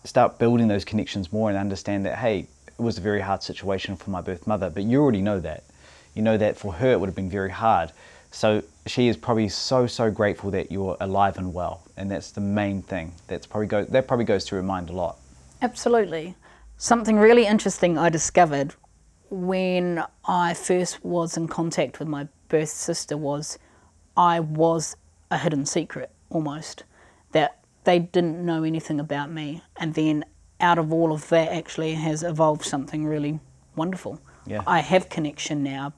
start 0.03 0.38
building 0.38 0.67
those 0.67 0.86
connections 0.86 1.34
more 1.34 1.50
and 1.50 1.58
understand 1.58 2.05
that 2.05 2.17
hey, 2.17 2.48
it 2.67 2.81
was 2.81 2.98
a 2.98 3.01
very 3.01 3.22
hard 3.22 3.41
situation 3.43 3.96
for 3.96 4.10
my 4.10 4.22
birth 4.22 4.46
mother, 4.48 4.70
but 4.70 4.84
you 4.84 5.01
already 5.01 5.22
know 5.22 5.39
that. 5.39 5.63
You 6.13 6.22
know 6.22 6.38
that 6.38 6.58
for 6.58 6.74
her 6.74 6.91
it 6.91 7.00
would 7.00 7.08
have 7.08 7.15
been 7.15 7.29
very 7.29 7.51
hard. 7.51 7.91
So 8.31 8.63
she 8.86 9.08
is 9.08 9.17
probably 9.17 9.50
so 9.50 9.88
so 9.88 10.10
grateful 10.10 10.51
that 10.51 10.72
you're 10.72 10.98
alive 11.00 11.38
and 11.38 11.53
well, 11.53 11.84
and 11.98 12.10
that's 12.10 12.31
the 12.31 12.41
main 12.41 12.81
thing. 12.81 13.13
That's 13.27 13.46
probably 13.46 13.67
go 13.67 13.86
that 13.86 14.08
probably 14.08 14.25
goes 14.25 14.46
through 14.46 14.58
her 14.58 14.63
mind 14.63 14.89
a 14.89 14.93
lot. 14.93 15.17
Absolutely. 15.62 16.36
Something 16.83 17.19
really 17.19 17.45
interesting 17.45 17.95
I 17.95 18.09
discovered 18.09 18.73
when 19.29 20.03
I 20.25 20.55
first 20.55 21.05
was 21.05 21.38
in 21.38 21.47
contact 21.47 22.00
with 22.00 22.07
my 22.07 22.27
birth 22.47 22.69
sister 22.69 23.15
was 23.15 23.59
I 24.17 24.39
was 24.39 24.97
a 25.29 25.38
hidden 25.38 25.67
secret 25.67 26.09
almost 26.31 26.85
that 27.33 27.59
they 27.83 28.00
didn't 28.00 28.43
know 28.43 28.63
anything 28.63 29.00
about 29.00 29.31
me 29.31 29.61
and 29.77 29.93
then 29.93 30.25
out 30.59 30.79
of 30.79 30.91
all 30.91 31.13
of 31.13 31.29
that 31.29 31.50
actually 31.50 31.93
has 31.93 32.23
evolved 32.23 32.65
something 32.65 33.05
really 33.05 33.39
wonderful. 33.75 34.19
Yeah. 34.47 34.63
I 34.65 34.79
have 34.79 35.07
connection 35.07 35.61
now. 35.61 35.93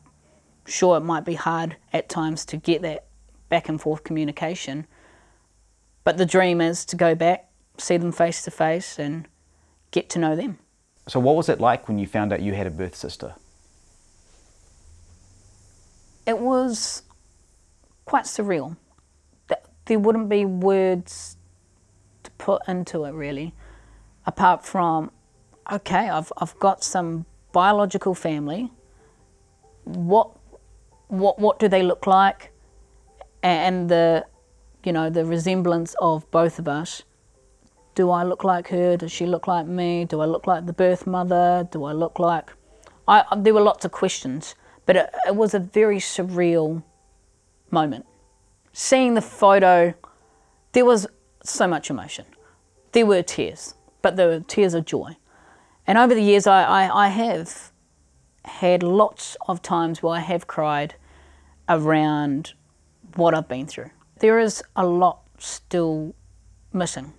Sure 0.66 0.98
it 0.98 1.06
might 1.06 1.24
be 1.24 1.36
hard 1.36 1.78
at 1.94 2.10
times 2.10 2.44
to 2.48 2.58
get 2.58 2.82
that 2.82 3.06
back 3.48 3.70
and 3.70 3.80
forth 3.80 4.04
communication. 4.04 4.86
But 6.04 6.18
the 6.18 6.26
dream 6.26 6.60
is 6.60 6.84
to 6.88 6.98
go 6.98 7.16
back, 7.16 7.50
see 7.78 7.96
them 7.96 8.12
face 8.12 8.42
to 8.42 8.52
face 8.52 9.00
and 9.00 9.30
get 9.92 10.10
to 10.10 10.20
know 10.20 10.36
them. 10.36 10.60
So, 11.08 11.20
what 11.20 11.36
was 11.36 11.50
it 11.50 11.60
like 11.60 11.88
when 11.88 12.00
you 12.00 12.08
found 12.08 12.32
out 12.32 12.42
you 12.42 12.54
had 12.54 12.68
a 12.68 12.72
birth 12.72 12.96
sister? 12.96 13.36
it 16.26 16.40
was 16.40 17.04
quite 18.06 18.26
surreal. 18.26 18.78
Th- 19.48 19.60
There 19.86 20.00
wouldn't 20.00 20.30
be 20.30 20.46
words 20.46 21.38
to 22.24 22.32
put 22.32 22.62
into 22.68 23.04
it 23.06 23.12
really, 23.12 23.54
apart 24.26 24.66
from, 24.66 25.12
okay, 25.72 26.10
I've, 26.10 26.32
I've 26.38 26.58
got 26.60 26.84
some 26.84 27.26
biological 27.52 28.16
family. 28.16 28.72
What, 29.84 30.32
what, 31.08 31.40
what 31.40 31.60
do 31.60 31.68
they 31.68 31.84
look 31.84 32.08
like? 32.08 32.52
And 33.42 33.90
the, 33.90 34.26
you 34.86 34.94
know, 34.94 35.10
the 35.10 35.26
resemblance 35.26 35.96
of 36.00 36.30
both 36.32 36.60
of 36.60 36.68
us. 36.68 37.04
Do 37.96 38.10
I 38.10 38.24
look 38.24 38.44
like 38.44 38.70
her? 38.70 38.98
Does 38.98 39.12
she 39.12 39.26
look 39.26 39.48
like 39.48 39.68
me? 39.68 40.06
Do 40.06 40.22
I 40.22 40.26
look 40.26 40.48
like 40.48 40.66
the 40.66 40.74
birth 40.74 41.06
mother? 41.06 41.68
Do 41.72 41.84
I 41.84 41.92
look 41.92 42.20
like 42.20 42.52
I, 43.08 43.26
there 43.36 43.54
were 43.54 43.62
lots 43.62 43.86
of 43.86 43.92
questions, 43.92 44.56
but 44.86 44.96
it, 44.96 45.10
it 45.28 45.36
was 45.36 45.54
a 45.54 45.60
very 45.60 45.98
surreal 45.98 46.84
moment. 47.70 48.06
Seeing 48.72 49.14
the 49.14 49.22
photo, 49.22 49.94
there 50.72 50.86
was 50.86 51.08
so 51.44 51.68
much 51.68 51.90
emotion. 51.90 52.26
There 52.94 53.06
were 53.06 53.22
tears, 53.22 53.76
but 54.02 54.16
there 54.16 54.28
were 54.28 54.40
tears 54.40 54.74
of 54.74 54.86
joy. 54.86 55.18
And 55.86 55.98
over 55.98 56.16
the 56.16 56.22
years, 56.22 56.48
I, 56.48 56.64
I, 56.64 57.06
I 57.06 57.08
have 57.10 57.72
had 58.46 58.84
lots 58.84 59.36
of 59.48 59.62
times 59.62 60.02
where 60.02 60.16
I 60.16 60.20
have 60.20 60.48
cried 60.48 60.96
around 61.68 62.54
what 63.16 63.34
I've 63.34 63.48
been 63.48 63.68
through. 63.68 63.90
There 64.20 64.40
is 64.40 64.64
a 64.76 64.86
lot 64.86 65.22
still 65.40 66.16
missing, 66.72 67.14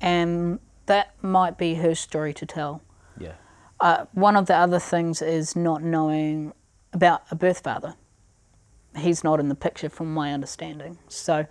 and 0.00 0.58
that 0.86 1.14
might 1.22 1.58
be 1.58 1.74
her 1.76 1.94
story 1.94 2.32
to 2.34 2.46
tell. 2.46 2.82
Yeah. 3.18 3.34
Uh, 3.80 4.06
one 4.12 4.36
of 4.36 4.46
the 4.46 4.54
other 4.54 4.78
things 4.78 5.22
is 5.22 5.56
not 5.56 5.82
knowing 5.82 6.52
about 6.92 7.22
a 7.30 7.34
birth 7.34 7.60
father. 7.60 7.94
He's 8.96 9.22
not 9.22 9.38
in 9.40 9.48
the 9.48 9.54
picture 9.54 9.88
from 9.88 10.12
my 10.12 10.32
understanding. 10.32 10.98
So 11.08 11.46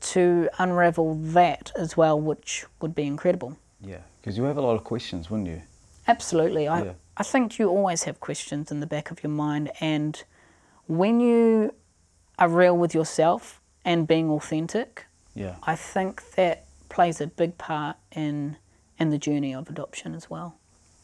to 0.00 0.48
unravel 0.58 1.14
that 1.14 1.72
as 1.76 1.96
well, 1.96 2.20
which 2.20 2.66
would 2.80 2.94
be 2.94 3.04
incredible. 3.04 3.56
Yeah. 3.80 3.98
Because 4.20 4.36
you 4.36 4.44
have 4.44 4.56
a 4.56 4.60
lot 4.60 4.74
of 4.74 4.84
questions, 4.84 5.30
wouldn't 5.30 5.48
you? 5.48 5.62
Absolutely. 6.06 6.68
I, 6.68 6.82
Yeah. 6.82 6.92
I 7.16 7.22
think 7.22 7.58
you 7.58 7.68
always 7.68 8.04
have 8.04 8.20
questions 8.20 8.70
in 8.70 8.80
the 8.80 8.86
back 8.86 9.10
of 9.10 9.22
your 9.22 9.30
mind. 9.30 9.70
And 9.80 10.22
when 10.86 11.20
you 11.20 11.74
are 12.38 12.48
real 12.48 12.76
with 12.76 12.94
yourself 12.94 13.60
and 13.84 14.06
being 14.06 14.30
authentic, 14.30 15.06
Yeah. 15.34 15.56
I 15.62 15.76
think 15.76 16.32
that 16.32 16.64
plays 16.92 17.22
a 17.22 17.26
big 17.26 17.56
part 17.56 17.96
in, 18.14 18.56
in 18.98 19.08
the 19.08 19.18
journey 19.18 19.54
of 19.54 19.68
adoption 19.68 20.14
as 20.14 20.28
well. 20.28 20.58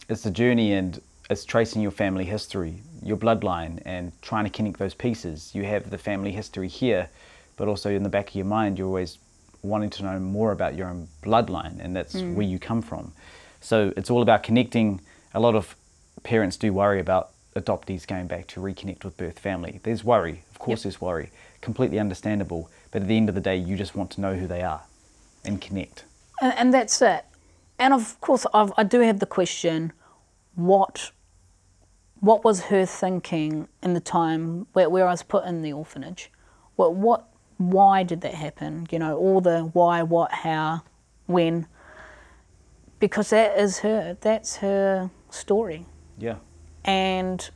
It's 0.09 0.23
the 0.23 0.30
journey 0.30 0.75
and 0.75 1.00
it's 1.30 1.45
tracing 1.45 1.80
your 1.80 1.90
family 1.90 2.26
history, 2.26 2.83
your 3.02 3.16
bloodline, 3.16 3.80
and 3.87 4.12
trying 4.23 4.45
to 4.45 4.50
connect 4.50 4.78
those 4.78 4.95
pieces. 4.95 5.54
You 5.54 5.64
have 5.64 5.90
the 5.90 5.99
family 5.99 6.30
history 6.33 6.68
here, 6.68 7.09
but 7.57 7.68
also 7.68 7.90
in 7.90 8.02
the 8.02 8.09
back 8.11 8.28
of 8.28 8.35
your 8.35 8.45
mind, 8.45 8.78
you're 8.78 8.87
always 8.87 9.18
wanting 9.62 9.90
to 9.90 10.02
know 10.02 10.21
more 10.21 10.52
about 10.52 10.76
your 10.76 10.88
own 10.88 11.09
bloodline, 11.23 11.83
and 11.83 11.97
that's 11.97 12.14
mm. 12.14 12.35
where 12.35 12.47
you 12.47 12.59
come 12.59 12.83
from. 12.83 13.12
So 13.61 13.92
it's 13.97 14.11
all 14.11 14.23
about 14.23 14.42
connecting. 14.42 15.00
A 15.35 15.40
lot 15.40 15.54
of 15.54 15.75
parents 16.23 16.57
do 16.57 16.73
worry 16.73 17.00
about 17.00 17.30
adoptees 17.57 18.07
going 18.07 18.26
back 18.26 18.47
to 18.49 18.61
reconnect 18.61 19.04
with 19.04 19.16
birth 19.16 19.38
family. 19.38 19.80
There's 19.83 20.04
worry, 20.04 20.45
of 20.50 20.59
course, 20.59 20.80
Yep. 20.80 20.83
there's 20.85 21.00
worry, 21.00 21.30
completely 21.61 21.99
understandable. 21.99 22.71
But 22.90 23.02
at 23.02 23.09
the 23.09 23.16
end 23.16 23.28
of 23.28 23.35
the 23.35 23.40
day, 23.40 23.57
you 23.57 23.76
just 23.76 23.95
want 23.97 24.11
to 24.12 24.21
know 24.21 24.35
who 24.35 24.47
they 24.47 24.62
are 24.62 24.83
and 25.49 25.61
connect. 25.61 26.05
And, 26.40 26.55
and 26.59 26.75
that's 26.75 27.02
it. 27.02 27.25
And 27.78 27.93
of 27.95 28.21
course, 28.21 28.47
I've, 28.55 28.73
I 28.76 28.85
do 28.85 29.00
have 29.00 29.19
the 29.19 29.26
question: 29.26 29.93
what, 30.55 31.11
what 32.21 32.45
was 32.45 32.64
her 32.71 32.87
thinking 32.87 33.69
in 33.83 33.95
the 33.95 34.00
time 34.00 34.67
where, 34.75 34.88
where 34.90 35.07
I 35.09 35.11
was 35.11 35.23
put 35.25 35.45
in 35.45 35.62
the 35.62 35.73
orphanage? 35.73 36.31
What, 36.76 36.95
what, 36.95 37.25
why 37.57 38.05
did 38.05 38.21
that 38.21 38.35
happen? 38.35 38.87
You 38.90 38.99
know, 39.00 39.17
all 39.17 39.40
the 39.40 39.62
why, 39.73 40.02
what, 40.02 40.31
how, 40.33 40.83
when. 41.26 41.67
Because 43.00 43.31
that 43.31 43.59
is 43.59 43.78
her. 43.81 44.17
That's 44.21 44.57
her 44.59 45.11
story. 45.31 45.87
Yeah. 46.19 46.37
and 46.85 47.50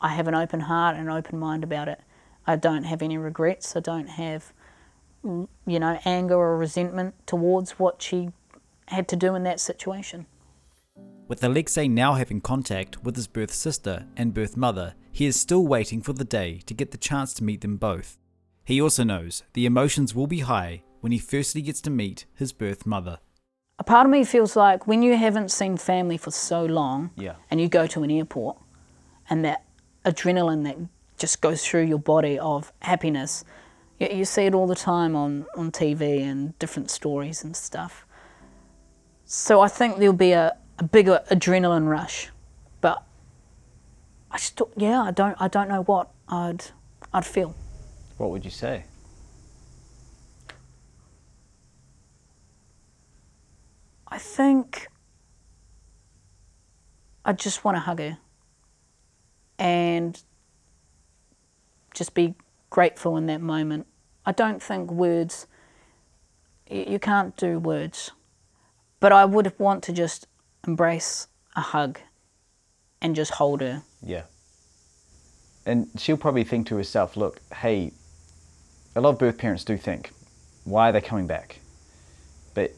I 0.00 0.08
have 0.08 0.26
an 0.26 0.34
open 0.34 0.60
heart 0.60 0.96
and 0.96 1.08
an 1.08 1.14
open 1.14 1.38
mind 1.38 1.64
about 1.64 1.88
it. 1.88 2.00
I 2.46 2.56
don't 2.56 2.84
have 2.84 3.02
any 3.02 3.18
regrets. 3.18 3.76
I 3.76 3.80
don't 3.80 4.08
have, 4.08 4.52
you 5.24 5.48
know, 5.80 5.98
anger 6.04 6.34
or 6.36 6.56
resentment 6.56 7.14
towards 7.26 7.72
what 7.72 8.02
she 8.02 8.30
had 8.88 9.08
to 9.08 9.16
do 9.16 9.34
in 9.34 9.42
that 9.44 9.60
situation. 9.60 10.26
With 11.26 11.42
Alexei 11.42 11.88
now 11.88 12.14
having 12.14 12.40
contact 12.42 13.02
with 13.02 13.16
his 13.16 13.26
birth 13.26 13.52
sister 13.52 14.06
and 14.16 14.34
birth 14.34 14.56
mother, 14.56 14.94
he 15.10 15.24
is 15.26 15.40
still 15.40 15.66
waiting 15.66 16.02
for 16.02 16.12
the 16.12 16.24
day 16.24 16.60
to 16.66 16.74
get 16.74 16.90
the 16.90 16.98
chance 16.98 17.32
to 17.34 17.44
meet 17.44 17.62
them 17.62 17.76
both. 17.78 18.18
He 18.64 18.80
also 18.80 19.04
knows 19.04 19.42
the 19.54 19.64
emotions 19.66 20.14
will 20.14 20.26
be 20.26 20.40
high 20.40 20.82
when 21.00 21.12
he 21.12 21.18
firstly 21.18 21.62
gets 21.62 21.80
to 21.82 21.90
meet 21.90 22.26
his 22.34 22.52
birth 22.52 22.84
mother. 22.86 23.18
A 23.78 23.84
part 23.84 24.06
of 24.06 24.12
me 24.12 24.24
feels 24.24 24.54
like 24.54 24.86
when 24.86 25.02
you 25.02 25.16
haven't 25.16 25.50
seen 25.50 25.76
family 25.76 26.16
for 26.18 26.30
so 26.30 26.64
long 26.64 27.10
Yeah. 27.16 27.36
and 27.50 27.60
you 27.60 27.68
go 27.68 27.86
to 27.86 28.02
an 28.02 28.10
airport 28.10 28.58
and 29.28 29.44
that 29.44 29.64
adrenaline 30.04 30.64
that 30.64 30.76
just 31.18 31.40
goes 31.40 31.64
through 31.64 31.84
your 31.84 31.98
body 31.98 32.38
of 32.38 32.72
happiness, 32.80 33.44
you, 33.98 34.08
you 34.08 34.24
see 34.24 34.42
it 34.42 34.54
all 34.54 34.66
the 34.66 34.74
time 34.74 35.16
on, 35.16 35.46
on 35.56 35.70
TV 35.70 36.22
and 36.22 36.58
different 36.58 36.90
stories 36.90 37.44
and 37.44 37.56
stuff. 37.56 38.06
So 39.24 39.60
I 39.60 39.68
think 39.68 39.98
there'll 39.98 40.12
be 40.12 40.32
a, 40.32 40.56
a 40.78 40.84
bigger 40.84 41.22
adrenaline 41.30 41.88
rush, 41.88 42.30
but 42.80 43.02
I 44.30 44.38
still, 44.38 44.70
yeah, 44.76 45.02
I 45.02 45.10
don't, 45.10 45.36
I 45.40 45.48
don't 45.48 45.68
know 45.68 45.82
what 45.82 46.10
I'd, 46.28 46.64
I'd 47.12 47.24
feel. 47.24 47.54
What 48.18 48.30
would 48.30 48.44
you 48.44 48.50
say? 48.50 48.84
I 54.08 54.18
think 54.18 54.86
I 57.24 57.32
just 57.32 57.64
want 57.64 57.76
to 57.76 57.80
hug 57.80 57.98
her 57.98 58.18
and 59.58 60.22
just 61.94 62.14
be 62.14 62.34
grateful 62.74 63.16
in 63.16 63.26
that 63.26 63.40
moment. 63.40 63.86
I 64.26 64.32
don't 64.32 64.60
think 64.60 64.90
words, 64.90 65.46
you 66.68 66.98
can't 66.98 67.36
do 67.36 67.60
words, 67.60 68.10
but 68.98 69.12
I 69.12 69.24
would 69.24 69.56
want 69.60 69.84
to 69.84 69.92
just 69.92 70.26
embrace 70.66 71.28
a 71.54 71.60
hug 71.60 72.00
and 73.00 73.14
just 73.14 73.34
hold 73.34 73.60
her. 73.60 73.82
Yeah. 74.02 74.22
And 75.64 75.86
she'll 75.98 76.16
probably 76.16 76.42
think 76.42 76.66
to 76.66 76.76
herself, 76.76 77.16
look, 77.16 77.38
hey, 77.54 77.92
a 78.96 79.00
lot 79.00 79.10
of 79.10 79.18
birth 79.20 79.38
parents 79.38 79.62
do 79.64 79.76
think, 79.76 80.10
why 80.64 80.88
are 80.88 80.92
they 80.92 81.00
coming 81.00 81.28
back? 81.28 81.60
But 82.54 82.72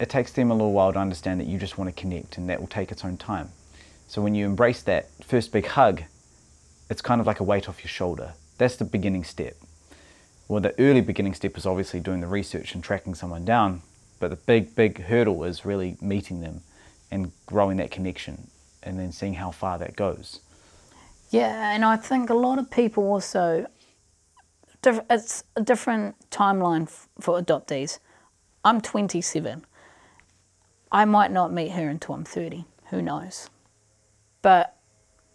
it 0.00 0.08
takes 0.08 0.32
them 0.32 0.50
a 0.50 0.54
little 0.54 0.72
while 0.72 0.94
to 0.94 0.98
understand 0.98 1.40
that 1.40 1.46
you 1.46 1.58
just 1.58 1.76
want 1.76 1.94
to 1.94 2.00
connect 2.00 2.38
and 2.38 2.48
that 2.48 2.58
will 2.58 2.68
take 2.68 2.90
its 2.90 3.04
own 3.04 3.18
time. 3.18 3.50
So 4.08 4.22
when 4.22 4.34
you 4.34 4.46
embrace 4.46 4.80
that 4.84 5.10
first 5.22 5.52
big 5.52 5.66
hug, 5.66 6.04
it's 6.88 7.02
kind 7.02 7.20
of 7.20 7.26
like 7.26 7.40
a 7.40 7.44
weight 7.44 7.68
off 7.68 7.84
your 7.84 7.90
shoulder. 7.90 8.32
That's 8.58 8.76
the 8.76 8.84
beginning 8.84 9.24
step. 9.24 9.54
Well, 10.48 10.60
the 10.60 10.78
early 10.80 11.00
beginning 11.00 11.34
step 11.34 11.56
is 11.56 11.66
obviously 11.66 12.00
doing 12.00 12.20
the 12.20 12.26
research 12.26 12.74
and 12.74 12.82
tracking 12.82 13.14
someone 13.14 13.44
down, 13.44 13.82
but 14.20 14.30
the 14.30 14.36
big, 14.36 14.74
big 14.74 15.02
hurdle 15.02 15.44
is 15.44 15.64
really 15.64 15.96
meeting 16.00 16.40
them 16.40 16.62
and 17.10 17.32
growing 17.46 17.76
that 17.78 17.90
connection 17.90 18.48
and 18.82 18.98
then 18.98 19.12
seeing 19.12 19.34
how 19.34 19.50
far 19.50 19.78
that 19.78 19.96
goes. 19.96 20.40
Yeah, 21.30 21.72
and 21.72 21.84
I 21.84 21.96
think 21.96 22.30
a 22.30 22.34
lot 22.34 22.58
of 22.58 22.70
people 22.70 23.04
also, 23.04 23.66
it's 24.84 25.44
a 25.56 25.60
different 25.62 26.14
timeline 26.30 26.88
for 27.20 27.40
adoptees. 27.40 27.98
I'm 28.64 28.80
27. 28.80 29.64
I 30.92 31.04
might 31.04 31.32
not 31.32 31.52
meet 31.52 31.72
her 31.72 31.88
until 31.88 32.14
I'm 32.14 32.24
30. 32.24 32.64
Who 32.90 33.02
knows? 33.02 33.50
But 34.42 34.76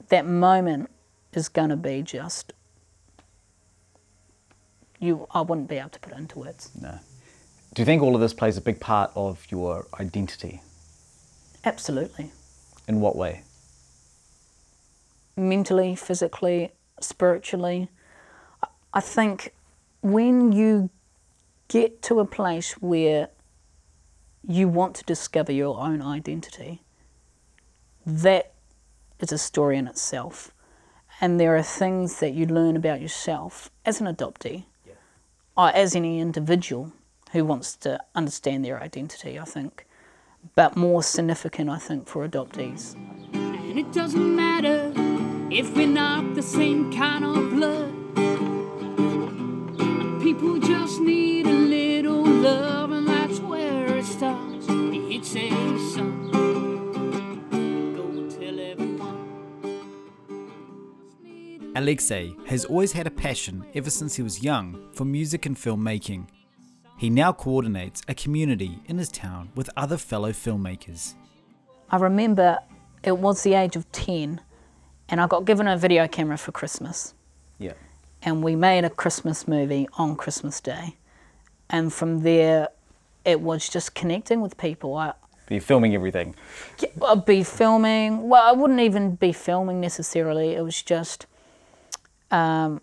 that 0.07 0.25
moment 0.25 0.89
is 1.33 1.49
going 1.49 1.69
to 1.69 1.75
be 1.75 2.01
just, 2.01 2.53
you. 5.01 5.27
I 5.31 5.41
wouldn't 5.41 5.67
be 5.67 5.77
able 5.77 5.89
to 5.89 5.99
put 5.99 6.13
it 6.13 6.17
into 6.17 6.39
words. 6.39 6.71
No. 6.79 6.99
Do 7.73 7.81
you 7.81 7.85
think 7.85 8.01
all 8.01 8.15
of 8.15 8.21
this 8.21 8.33
plays 8.33 8.57
a 8.57 8.61
big 8.61 8.79
part 8.79 9.11
of 9.15 9.45
your 9.49 9.87
identity? 9.99 10.61
Absolutely. 11.63 12.31
In 12.87 12.99
what 12.99 13.15
way? 13.15 13.43
mentally, 15.35 15.95
physically, 15.95 16.71
spiritually. 16.99 17.89
I- 18.93 19.01
think 19.01 19.53
when 20.01 20.51
you 20.51 20.89
get 21.67 22.01
to 22.03 22.19
a 22.19 22.25
place 22.25 22.73
where 22.81 23.29
you 24.43 24.67
want 24.67 24.95
to 24.97 25.03
discover 25.05 25.51
your 25.51 25.79
own 25.79 26.01
identity, 26.01 26.81
that 28.05 28.53
is 29.19 29.31
a 29.31 29.37
story 29.37 29.77
in 29.77 29.87
itself. 29.87 30.51
And 31.21 31.39
there 31.39 31.55
are 31.55 31.63
things 31.63 32.19
that 32.19 32.33
you 32.33 32.45
learn 32.45 32.75
about 32.75 32.99
yourself 32.99 33.69
as 33.85 34.01
an 34.01 34.07
adoptee, 34.07 34.65
Uh, 35.57 35.71
as 35.73 35.95
any 35.95 36.19
individual 36.19 36.93
who 37.33 37.43
wants 37.45 37.75
to 37.75 37.99
understand 38.15 38.63
their 38.63 38.81
identity, 38.81 39.37
I 39.37 39.43
think. 39.43 39.85
But 40.55 40.75
more 40.75 41.03
significant, 41.03 41.69
I 41.69 41.77
think, 41.77 42.07
for 42.07 42.27
adoptees. 42.27 42.95
And 43.33 43.77
it 43.77 43.91
doesn't 43.91 44.35
matter 44.35 44.91
if 45.51 45.75
we're 45.75 45.87
not 45.87 46.35
the 46.35 46.41
same 46.41 46.91
kind 46.91 47.23
of 47.25 47.51
blood. 47.51 47.91
People 50.21 50.59
just 50.59 50.99
need 51.01 51.45
a 51.45 51.49
little 51.51 52.25
love, 52.25 52.91
and 52.91 53.07
that's 53.07 53.39
where 53.39 53.97
it 53.97 54.05
starts. 54.05 54.67
He'd 54.67 55.25
say, 55.25 55.49
son, 55.49 56.10
Alexei 61.75 62.35
has 62.47 62.65
always 62.65 62.91
had 62.91 63.07
a 63.07 63.11
passion 63.11 63.65
ever 63.75 63.89
since 63.89 64.15
he 64.15 64.21
was 64.21 64.43
young 64.43 64.89
for 64.93 65.05
music 65.05 65.45
and 65.45 65.55
filmmaking. 65.55 66.27
He 66.97 67.09
now 67.09 67.31
coordinates 67.31 68.01
a 68.07 68.13
community 68.13 68.79
in 68.87 68.97
his 68.97 69.09
town 69.09 69.49
with 69.55 69.69
other 69.77 69.97
fellow 69.97 70.31
filmmakers. 70.31 71.13
I 71.89 71.97
remember 71.97 72.59
it 73.03 73.17
was 73.17 73.43
the 73.43 73.53
age 73.53 73.75
of 73.75 73.89
10, 73.91 74.41
and 75.09 75.21
I 75.21 75.27
got 75.27 75.45
given 75.45 75.67
a 75.67 75.77
video 75.77 76.07
camera 76.07 76.37
for 76.37 76.51
Christmas. 76.51 77.13
Yeah. 77.57 77.73
and 78.23 78.43
we 78.43 78.55
made 78.55 78.85
a 78.85 78.89
Christmas 78.89 79.47
movie 79.47 79.87
on 79.93 80.15
Christmas 80.15 80.59
Day. 80.61 80.97
And 81.69 81.93
from 81.93 82.21
there, 82.23 82.69
it 83.23 83.39
was 83.39 83.69
just 83.69 83.93
connecting 83.95 84.41
with 84.41 84.57
people. 84.57 84.95
I, 84.95 85.13
You're 85.49 85.61
filming 85.61 85.93
everything. 85.95 86.35
I'd 87.05 87.25
be 87.25 87.43
filming, 87.43 88.27
well, 88.29 88.41
I 88.43 88.51
wouldn't 88.51 88.79
even 88.79 89.15
be 89.15 89.31
filming 89.31 89.79
necessarily. 89.79 90.53
It 90.55 90.63
was 90.63 90.81
just, 90.81 91.27
um, 92.31 92.81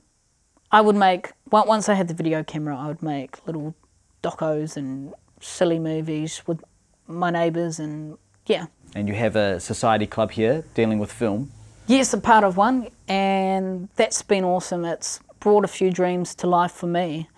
I 0.70 0.80
would 0.80 0.96
make, 0.96 1.32
once 1.50 1.88
I 1.88 1.94
had 1.94 2.08
the 2.08 2.14
video 2.14 2.44
camera, 2.44 2.76
I 2.76 2.88
would 2.88 3.02
make 3.02 3.46
little 3.46 3.74
docos 4.22 4.76
and 4.76 5.14
silly 5.40 5.78
movies 5.78 6.42
with 6.46 6.62
my 7.06 7.30
neighbours 7.30 7.78
and 7.78 8.18
yeah. 8.46 8.66
And 8.94 9.08
you 9.08 9.14
have 9.14 9.36
a 9.36 9.60
society 9.60 10.06
club 10.06 10.30
here 10.32 10.64
dealing 10.74 10.98
with 10.98 11.12
film. 11.12 11.50
Yes, 11.86 12.12
a 12.12 12.18
part 12.18 12.44
of 12.44 12.56
one, 12.56 12.88
and 13.06 13.88
that's 13.96 14.22
been 14.22 14.44
awesome. 14.44 14.84
It's 14.84 15.20
brought 15.40 15.64
a 15.64 15.68
few 15.68 15.90
dreams 15.90 16.34
to 16.36 16.46
life 16.46 16.72
for 16.72 16.86
me. 16.86 17.28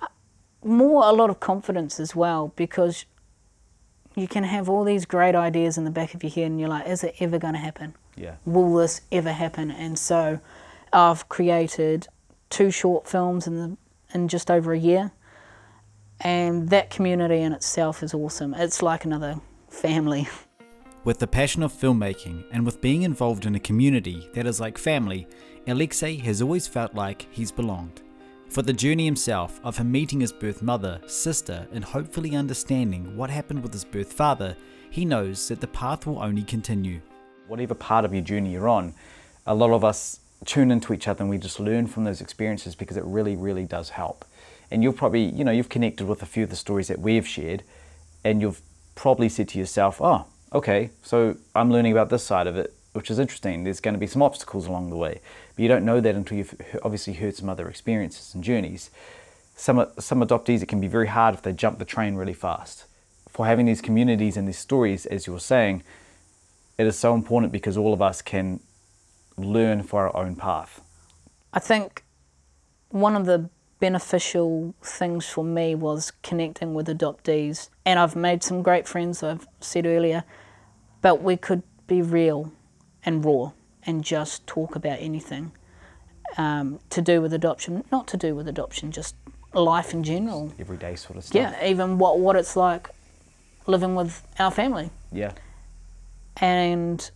Uh, 0.00 0.06
More, 0.64 1.04
a 1.04 1.12
lot 1.12 1.30
of 1.30 1.40
confidence 1.40 1.98
as 1.98 2.14
well, 2.14 2.52
because 2.56 3.04
you 4.14 4.28
can 4.28 4.44
have 4.44 4.68
all 4.68 4.84
these 4.84 5.06
great 5.06 5.34
ideas 5.34 5.76
in 5.76 5.84
the 5.84 5.90
back 5.90 6.14
of 6.14 6.22
your 6.22 6.30
head, 6.30 6.46
and 6.46 6.60
you're 6.60 6.68
like, 6.68 6.86
is 6.86 7.02
it 7.02 7.16
ever 7.20 7.38
going 7.38 7.54
to 7.54 7.60
happen? 7.60 7.94
Yeah. 8.16 8.36
Will 8.44 8.74
this 8.74 9.00
ever 9.10 9.32
happen? 9.32 9.70
And 9.70 9.98
so 9.98 10.40
I've 10.96 11.28
created 11.28 12.08
two 12.48 12.70
short 12.70 13.06
films 13.06 13.46
in, 13.46 13.56
the, 13.56 13.76
in 14.14 14.28
just 14.28 14.50
over 14.50 14.72
a 14.72 14.78
year, 14.78 15.12
and 16.22 16.70
that 16.70 16.88
community 16.88 17.42
in 17.42 17.52
itself 17.52 18.02
is 18.02 18.14
awesome. 18.14 18.54
It's 18.54 18.80
like 18.80 19.04
another 19.04 19.38
family. 19.68 20.26
With 21.04 21.18
the 21.18 21.26
passion 21.26 21.62
of 21.62 21.70
filmmaking 21.74 22.44
and 22.50 22.64
with 22.64 22.80
being 22.80 23.02
involved 23.02 23.44
in 23.44 23.54
a 23.54 23.60
community 23.60 24.28
that 24.32 24.46
is 24.46 24.58
like 24.58 24.78
family, 24.78 25.28
Alexei 25.66 26.16
has 26.16 26.40
always 26.40 26.66
felt 26.66 26.94
like 26.94 27.28
he's 27.30 27.52
belonged. 27.52 28.00
For 28.48 28.62
the 28.62 28.72
journey 28.72 29.04
himself 29.04 29.60
of 29.62 29.76
him 29.76 29.92
meeting 29.92 30.20
his 30.20 30.32
birth 30.32 30.62
mother, 30.62 31.00
sister, 31.06 31.68
and 31.72 31.84
hopefully 31.84 32.34
understanding 32.34 33.16
what 33.16 33.28
happened 33.28 33.62
with 33.62 33.72
his 33.72 33.84
birth 33.84 34.14
father, 34.14 34.56
he 34.90 35.04
knows 35.04 35.46
that 35.48 35.60
the 35.60 35.68
path 35.68 36.06
will 36.06 36.20
only 36.20 36.42
continue. 36.42 37.02
Whatever 37.48 37.74
part 37.74 38.06
of 38.06 38.14
your 38.14 38.22
journey 38.24 38.52
you're 38.52 38.68
on, 38.68 38.94
a 39.46 39.54
lot 39.54 39.70
of 39.70 39.84
us 39.84 40.20
tune 40.44 40.70
into 40.70 40.92
each 40.92 41.08
other 41.08 41.22
and 41.22 41.30
we 41.30 41.38
just 41.38 41.58
learn 41.58 41.86
from 41.86 42.04
those 42.04 42.20
experiences 42.20 42.74
because 42.74 42.96
it 42.96 43.04
really, 43.04 43.36
really 43.36 43.64
does 43.64 43.90
help. 43.90 44.24
And 44.70 44.82
you'll 44.82 44.92
probably, 44.92 45.24
you 45.24 45.44
know, 45.44 45.52
you've 45.52 45.68
connected 45.68 46.06
with 46.06 46.22
a 46.22 46.26
few 46.26 46.44
of 46.44 46.50
the 46.50 46.56
stories 46.56 46.88
that 46.88 46.98
we've 46.98 47.26
shared, 47.26 47.62
and 48.24 48.40
you've 48.40 48.60
probably 48.94 49.28
said 49.28 49.48
to 49.50 49.58
yourself, 49.58 50.00
oh, 50.00 50.26
okay, 50.52 50.90
so 51.02 51.36
I'm 51.54 51.70
learning 51.70 51.92
about 51.92 52.10
this 52.10 52.24
side 52.24 52.46
of 52.46 52.56
it, 52.56 52.74
which 52.92 53.10
is 53.10 53.18
interesting. 53.18 53.62
There's 53.62 53.80
going 53.80 53.94
to 53.94 54.00
be 54.00 54.06
some 54.06 54.22
obstacles 54.22 54.66
along 54.66 54.90
the 54.90 54.96
way, 54.96 55.20
but 55.54 55.62
you 55.62 55.68
don't 55.68 55.84
know 55.84 56.00
that 56.00 56.14
until 56.14 56.38
you've 56.38 56.54
obviously 56.82 57.12
heard 57.14 57.36
some 57.36 57.48
other 57.48 57.68
experiences 57.68 58.34
and 58.34 58.42
journeys. 58.42 58.90
Some, 59.54 59.86
some 59.98 60.20
adoptees, 60.20 60.62
it 60.62 60.66
can 60.66 60.80
be 60.80 60.88
very 60.88 61.06
hard 61.06 61.34
if 61.34 61.42
they 61.42 61.52
jump 61.52 61.78
the 61.78 61.84
train 61.84 62.16
really 62.16 62.34
fast. 62.34 62.84
For 63.28 63.46
having 63.46 63.66
these 63.66 63.80
communities 63.80 64.36
and 64.36 64.48
these 64.48 64.58
stories, 64.58 65.06
as 65.06 65.26
you 65.26 65.32
were 65.32 65.38
saying, 65.38 65.82
it 66.76 66.86
is 66.86 66.98
so 66.98 67.14
important 67.14 67.52
because 67.52 67.76
all 67.76 67.94
of 67.94 68.02
us 68.02 68.20
can 68.20 68.60
learn 69.36 69.82
for 69.82 70.08
our 70.08 70.16
own 70.16 70.36
path. 70.36 70.80
I 71.52 71.60
think 71.60 72.04
one 72.90 73.16
of 73.16 73.26
the 73.26 73.50
beneficial 73.78 74.74
things 74.82 75.26
for 75.26 75.44
me 75.44 75.74
was 75.74 76.12
connecting 76.22 76.74
with 76.74 76.86
adoptees. 76.88 77.68
And 77.84 77.98
I've 77.98 78.16
made 78.16 78.42
some 78.42 78.62
great 78.62 78.88
friends, 78.88 79.22
I've 79.22 79.46
said 79.60 79.86
earlier, 79.86 80.24
but 81.02 81.22
we 81.22 81.36
could 81.36 81.62
be 81.86 82.02
real 82.02 82.52
and 83.04 83.24
raw 83.24 83.52
and 83.84 84.02
just 84.02 84.46
talk 84.46 84.74
about 84.74 84.98
anything 85.00 85.52
um, 86.38 86.80
to 86.90 87.00
do 87.00 87.20
with 87.20 87.32
adoption, 87.32 87.84
not 87.92 88.08
to 88.08 88.16
do 88.16 88.34
with 88.34 88.48
adoption, 88.48 88.90
just 88.90 89.14
life 89.52 89.92
in 89.92 90.02
general. 90.02 90.52
Everyday 90.58 90.96
sort 90.96 91.18
of 91.18 91.24
stuff. 91.24 91.34
Yeah, 91.34 91.66
even 91.66 91.98
what, 91.98 92.18
what 92.18 92.36
it's 92.36 92.56
like 92.56 92.90
living 93.66 93.94
with 93.94 94.26
our 94.38 94.50
family. 94.50 94.90
Yeah. 95.12 95.32
And 96.38 97.10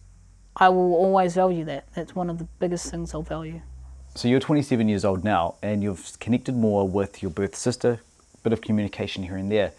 I 0.56 0.68
will 0.68 0.94
always 0.94 1.34
value 1.34 1.64
that. 1.64 1.86
That's 1.94 2.14
one 2.14 2.28
of 2.28 2.38
the 2.38 2.44
biggest 2.58 2.90
things 2.90 3.14
I'll 3.14 3.22
value. 3.22 3.62
So 4.14 4.28
you're 4.28 4.40
27 4.40 4.88
years 4.88 5.04
old 5.04 5.24
now, 5.24 5.54
and 5.62 5.82
you've 5.82 6.18
connected 6.18 6.56
more 6.56 6.88
with 6.88 7.22
your 7.22 7.30
birth 7.30 7.54
sister. 7.54 8.00
Bit 8.42 8.52
of 8.52 8.60
communication 8.60 9.22
here 9.24 9.36
and 9.36 9.50
there. 9.50 9.72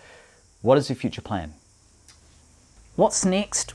What 0.61 0.77
is 0.77 0.89
your 0.89 0.95
future 0.95 1.21
plan? 1.21 1.53
What's 2.95 3.25
next? 3.25 3.73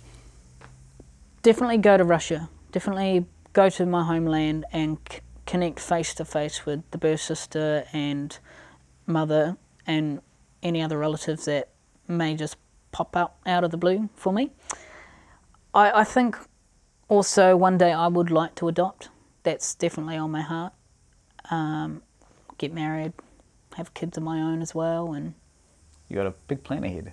Definitely 1.42 1.78
go 1.78 1.96
to 1.96 2.04
Russia. 2.04 2.48
Definitely 2.72 3.26
go 3.52 3.68
to 3.70 3.86
my 3.86 4.04
homeland 4.04 4.64
and 4.72 4.98
c- 5.10 5.20
connect 5.46 5.80
face 5.80 6.14
to 6.14 6.24
face 6.24 6.66
with 6.66 6.88
the 6.90 6.98
birth 6.98 7.20
sister 7.20 7.84
and 7.92 8.38
mother 9.06 9.56
and 9.86 10.20
any 10.62 10.82
other 10.82 10.98
relatives 10.98 11.44
that 11.46 11.68
may 12.08 12.34
just 12.34 12.56
pop 12.92 13.16
up 13.16 13.40
out 13.46 13.64
of 13.64 13.70
the 13.70 13.76
blue 13.76 14.08
for 14.14 14.32
me. 14.32 14.50
I, 15.74 16.00
I 16.00 16.04
think 16.04 16.36
also 17.08 17.56
one 17.56 17.78
day 17.78 17.92
I 17.92 18.06
would 18.08 18.30
like 18.30 18.54
to 18.56 18.68
adopt. 18.68 19.08
That's 19.42 19.74
definitely 19.74 20.16
on 20.16 20.30
my 20.30 20.40
heart. 20.42 20.72
Um, 21.50 22.02
get 22.58 22.72
married, 22.72 23.12
have 23.76 23.94
kids 23.94 24.16
of 24.16 24.22
my 24.24 24.40
own 24.40 24.62
as 24.62 24.74
well, 24.74 25.12
and 25.12 25.34
You 26.08 26.16
got 26.16 26.26
a 26.26 26.34
big 26.48 26.62
plan 26.64 26.84
ahead. 26.84 27.12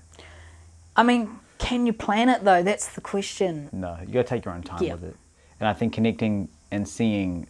I 0.96 1.04
mean, 1.04 1.40
can 1.58 1.86
you 1.86 1.94
plan 1.94 2.30
it 2.30 2.44
though? 2.44 2.64
That's 2.64 2.94
the 2.94 3.02
question. 3.02 3.70
No, 3.72 3.98
you 4.02 4.14
got 4.14 4.24
to 4.24 4.30
take 4.30 4.46
your 4.46 4.54
own 4.54 4.64
time 4.64 4.84
Yeah. 4.84 4.94
with 4.94 5.04
it. 5.06 5.16
And 5.60 5.68
I 5.68 5.74
think 5.74 5.94
connecting 5.94 6.50
and 6.72 6.88
seeing 6.88 7.48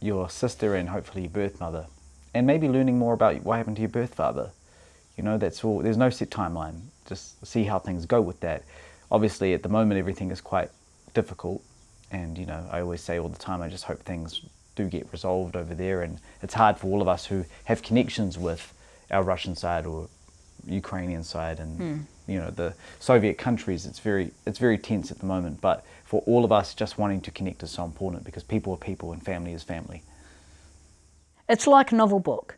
your 0.00 0.28
sister 0.28 0.74
and 0.74 0.88
hopefully 0.88 1.22
your 1.22 1.30
birth 1.30 1.60
mother, 1.60 1.86
and 2.34 2.46
maybe 2.46 2.68
learning 2.68 2.98
more 2.98 3.14
about 3.14 3.42
what 3.42 3.56
happened 3.56 3.76
to 3.76 3.82
your 3.82 3.88
birth 3.90 4.14
father. 4.14 4.50
You 5.16 5.22
know, 5.24 5.38
that's 5.38 5.62
all. 5.64 5.78
There's 5.80 5.96
no 5.96 6.10
set 6.10 6.30
timeline. 6.30 6.80
Just 7.06 7.46
see 7.46 7.64
how 7.64 7.78
things 7.78 8.04
go 8.06 8.20
with 8.20 8.40
that. 8.40 8.64
Obviously, 9.10 9.52
at 9.54 9.62
the 9.62 9.68
moment, 9.68 9.98
everything 9.98 10.30
is 10.30 10.40
quite 10.40 10.70
difficult, 11.14 11.62
and 12.14 12.38
you 12.38 12.46
know, 12.46 12.66
I 12.70 12.80
always 12.80 13.00
say 13.00 13.18
all 13.18 13.28
the 13.28 13.38
time, 13.38 13.60
I 13.60 13.68
just 13.68 13.84
hope 13.84 14.00
things 14.02 14.40
do 14.76 14.88
get 14.88 15.06
resolved 15.12 15.56
over 15.56 15.74
there. 15.74 16.02
And 16.02 16.18
it's 16.42 16.54
hard 16.54 16.78
for 16.78 16.86
all 16.86 17.02
of 17.02 17.08
us 17.08 17.26
who 17.26 17.44
have 17.64 17.82
connections 17.82 18.38
with 18.38 18.72
our 19.10 19.22
Russian 19.22 19.54
side 19.54 19.86
or 19.86 20.08
Ukrainian 20.66 21.22
side 21.22 21.60
and 21.60 21.76
hmm. 21.76 22.32
you 22.32 22.38
know 22.38 22.50
the 22.50 22.74
Soviet 23.00 23.36
countries. 23.36 23.84
It's 23.84 23.98
very 23.98 24.30
it's 24.46 24.58
very 24.58 24.78
tense 24.78 25.10
at 25.10 25.18
the 25.18 25.26
moment. 25.26 25.60
But 25.60 25.84
for 26.04 26.22
all 26.26 26.44
of 26.44 26.52
us, 26.52 26.74
just 26.74 26.98
wanting 26.98 27.20
to 27.22 27.30
connect 27.30 27.62
is 27.62 27.70
so 27.70 27.84
important 27.84 28.24
because 28.24 28.42
people 28.42 28.72
are 28.72 28.78
people 28.78 29.12
and 29.12 29.22
family 29.22 29.52
is 29.52 29.62
family. 29.62 30.02
It's 31.48 31.66
like 31.66 31.92
a 31.92 31.96
novel 31.96 32.20
book. 32.20 32.56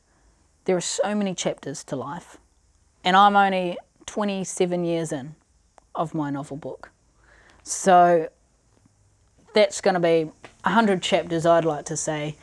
There 0.67 0.77
are 0.77 0.81
so 0.81 1.15
many 1.15 1.35
chapters 1.35 1.83
to 1.85 1.97
life. 1.97 2.39
And 3.05 3.17
I'm 3.17 3.37
only 3.37 3.77
27 4.07 4.85
years 4.85 5.13
in 5.13 5.35
of 5.95 6.15
my 6.15 6.31
novel 6.31 6.57
book. 6.57 6.91
So 7.63 8.29
that's 9.57 9.81
going 9.81 9.95
to 9.95 10.01
be 10.01 10.25
100 10.63 11.03
chapters, 11.03 11.47
I'd 11.47 11.65
like 11.65 11.85
to 11.87 11.97
say, 11.97 12.37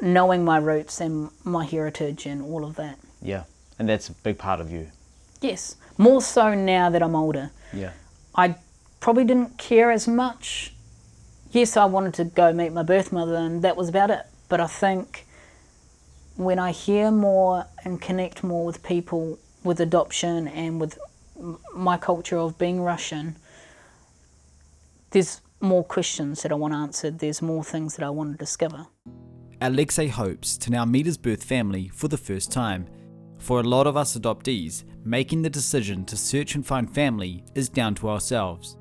knowing 0.00 0.44
my 0.44 0.58
roots 0.58 1.00
and 1.00 1.30
my 1.44 1.64
heritage 1.64 2.26
and 2.26 2.42
all 2.42 2.64
of 2.64 2.76
that. 2.76 2.98
Yeah, 3.22 3.44
and 3.78 3.88
that's 3.88 4.08
a 4.08 4.12
big 4.12 4.38
part 4.38 4.60
of 4.60 4.70
you. 4.72 4.88
Yes, 5.40 5.76
more 5.98 6.20
so 6.20 6.54
now 6.54 6.90
that 6.90 7.02
I'm 7.02 7.14
older. 7.14 7.50
Yeah, 7.72 7.92
I 8.34 8.56
probably 9.00 9.24
didn't 9.24 9.58
care 9.58 9.90
as 9.90 10.08
much 10.08 10.72
yes, 11.56 11.76
I 11.76 11.86
wanted 11.86 12.14
to 12.14 12.24
go 12.24 12.52
meet 12.52 12.72
my 12.72 12.82
birth 12.82 13.12
mother, 13.12 13.36
and 13.36 13.62
that 13.62 13.76
was 13.76 13.88
about 13.88 14.10
it. 14.10 14.26
But 14.48 14.60
I 14.60 14.66
think 14.66 15.26
when 16.36 16.58
I 16.58 16.70
hear 16.70 17.10
more 17.10 17.66
and 17.84 18.00
connect 18.00 18.44
more 18.44 18.64
with 18.64 18.82
people 18.82 19.38
with 19.64 19.80
adoption 19.80 20.46
and 20.48 20.80
with 20.80 20.98
my 21.74 21.96
culture 21.96 22.36
of 22.36 22.58
being 22.58 22.82
Russian, 22.82 23.36
there's 25.10 25.40
more 25.60 25.84
questions 25.84 26.42
that 26.42 26.52
I 26.52 26.54
want 26.54 26.74
answered. 26.74 27.18
There's 27.18 27.42
more 27.42 27.64
things 27.64 27.96
that 27.96 28.04
I 28.04 28.10
want 28.10 28.32
to 28.32 28.38
discover. 28.38 28.86
Alexei 29.60 30.08
hopes 30.08 30.58
to 30.58 30.70
now 30.70 30.84
meet 30.84 31.06
his 31.06 31.16
birth 31.16 31.42
family 31.42 31.88
for 31.88 32.08
the 32.08 32.18
first 32.18 32.52
time. 32.52 32.86
For 33.38 33.60
a 33.60 33.64
lot 33.64 33.86
of 33.86 33.96
us 33.96 34.16
adoptees, 34.16 34.84
making 35.04 35.42
the 35.42 35.50
decision 35.50 36.04
to 36.06 36.16
search 36.16 36.54
and 36.54 36.66
find 36.66 36.92
family 36.92 37.44
is 37.54 37.68
down 37.68 37.94
to 37.96 38.08
ourselves. 38.08 38.76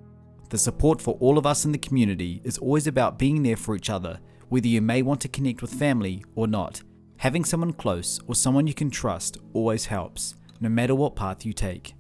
The 0.50 0.58
support 0.58 1.02
for 1.02 1.16
all 1.16 1.38
of 1.38 1.46
us 1.46 1.66
in 1.66 1.72
the 1.72 1.78
community 1.78 2.42
is 2.44 2.58
always 2.58 2.88
about 2.88 3.18
being 3.18 3.42
there 3.42 3.58
for 3.58 3.76
each 3.76 3.90
other, 3.90 4.20
whether 4.50 4.68
you 4.68 4.82
may 4.82 5.02
want 5.02 5.22
to 5.22 5.28
connect 5.28 5.62
with 5.62 5.74
family 5.74 6.24
or 6.36 6.48
not. 6.48 6.82
Having 7.18 7.46
someone 7.46 7.74
close 7.74 8.20
or 8.28 8.36
someone 8.36 8.68
you 8.68 8.74
can 8.74 8.90
trust 8.90 9.38
always 9.54 9.86
helps, 9.86 10.36
no 10.60 10.70
matter 10.70 10.94
what 10.94 11.16
path 11.16 11.46
you 11.46 11.54
take. 11.54 11.95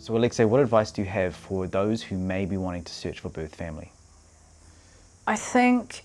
So, 0.00 0.16
Alexei, 0.16 0.46
what 0.46 0.62
advice 0.62 0.90
do 0.90 1.02
you 1.02 1.08
have 1.08 1.36
for 1.36 1.66
those 1.66 2.02
who 2.02 2.16
may 2.16 2.46
be 2.46 2.56
wanting 2.56 2.84
to 2.84 2.92
search 2.92 3.20
for 3.20 3.28
birth 3.28 3.54
family? 3.54 3.92
I 5.26 5.36
think 5.36 6.04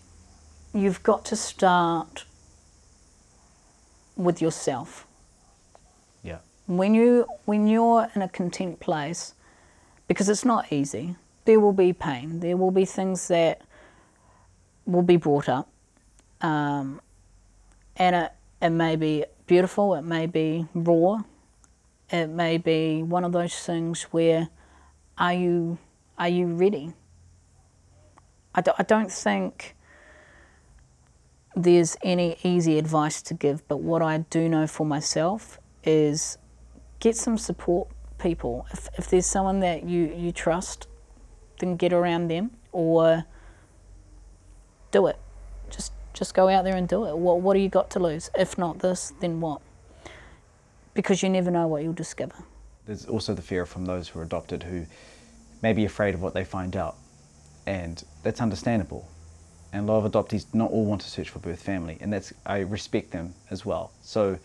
you've 0.74 1.02
got 1.02 1.24
to 1.26 1.38
start 1.38 2.26
with 4.18 4.42
yourself. 4.42 5.08
Yeah. 6.24 6.40
When 6.68 6.94
you 6.94 7.26
when 7.46 7.68
you're 7.68 8.10
in 8.14 8.22
a 8.22 8.28
content 8.28 8.82
place, 8.82 9.34
because 10.10 10.28
it's 10.28 10.44
not 10.44 10.74
easy, 10.74 11.16
there 11.46 11.62
will 11.62 11.72
be 11.72 11.94
pain. 11.94 12.42
There 12.42 12.58
will 12.58 12.72
be 12.72 12.84
things 12.84 13.30
that 13.30 13.62
will 14.86 15.04
be 15.04 15.16
brought 15.16 15.48
up, 15.48 15.70
um, 16.42 17.00
and 17.96 18.14
it 18.14 18.34
it 18.62 18.72
may 18.72 18.98
be 18.98 19.24
beautiful. 19.48 19.96
It 19.96 20.02
may 20.02 20.26
be 20.26 20.66
raw. 20.74 21.24
It 22.10 22.28
may 22.28 22.58
be 22.58 23.02
one 23.04 23.24
of 23.24 23.32
those 23.32 23.56
things 23.56 24.04
where, 24.04 24.50
are 25.18 25.34
you 25.34 25.78
are 26.18 26.30
you 26.30 26.48
ready? 26.48 26.94
I, 28.54 28.62
do, 28.62 28.72
I 28.78 28.84
don't 28.84 29.12
think 29.12 29.76
there's 31.56 31.98
any 32.04 32.38
easy 32.44 32.78
advice 32.78 33.22
to 33.24 33.34
give, 33.34 33.68
but 33.68 33.78
what 33.78 34.02
I 34.02 34.20
do 34.20 34.48
know 34.48 34.66
for 34.66 34.86
myself 34.86 35.60
is 35.84 36.38
get 37.00 37.18
some 37.18 37.38
support 37.38 37.90
people. 38.18 38.66
If, 38.72 38.88
if 38.98 39.10
there's 39.10 39.26
someone 39.26 39.60
that 39.60 39.84
you, 39.84 40.14
you 40.16 40.32
trust, 40.32 40.88
then 41.60 41.76
get 41.76 41.92
around 41.92 42.30
them 42.30 42.52
or 42.72 43.26
do 44.92 45.08
it. 45.08 45.18
Just 45.70 45.92
just 46.14 46.34
go 46.34 46.48
out 46.48 46.64
there 46.64 46.78
and 46.78 46.88
do 46.88 47.06
it. 47.06 47.18
What 47.18 47.42
what 47.42 47.56
do 47.56 47.60
you 47.60 47.68
got 47.68 47.90
to 47.92 48.00
lose? 48.00 48.30
If 48.38 48.58
not 48.58 48.80
this, 48.80 49.12
then 49.20 49.42
what? 49.42 49.62
Because 50.96 51.22
you 51.22 51.30
never 51.30 51.52
know 51.52 51.68
what 51.68 51.84
you'll 51.84 51.94
discover. 51.94 52.36
There's 52.88 53.06
also 53.06 53.34
the 53.34 53.42
fear 53.42 53.66
from 53.66 53.86
those 53.86 54.08
who 54.08 54.20
are 54.20 54.24
adopted 54.24 54.64
who 54.64 54.86
may 55.62 55.74
be 55.74 55.86
afraid 55.86 56.16
of 56.16 56.22
what 56.22 56.34
they 56.34 56.44
find 56.44 56.76
out, 56.76 56.96
and 57.68 58.04
that's 58.24 58.42
understandable. 58.42 59.08
And 59.74 59.88
a 59.88 59.92
lot 59.92 60.06
of 60.06 60.12
adoptees 60.12 60.54
not 60.54 60.72
all 60.72 60.86
want 60.86 61.02
to 61.02 61.10
search 61.10 61.30
for 61.30 61.40
birth 61.40 61.62
family, 61.62 61.98
and 62.00 62.14
that's 62.14 62.34
I 62.46 62.60
respect 62.60 63.12
them 63.12 63.34
as 63.52 63.66
well. 63.66 63.92
So 64.02 64.40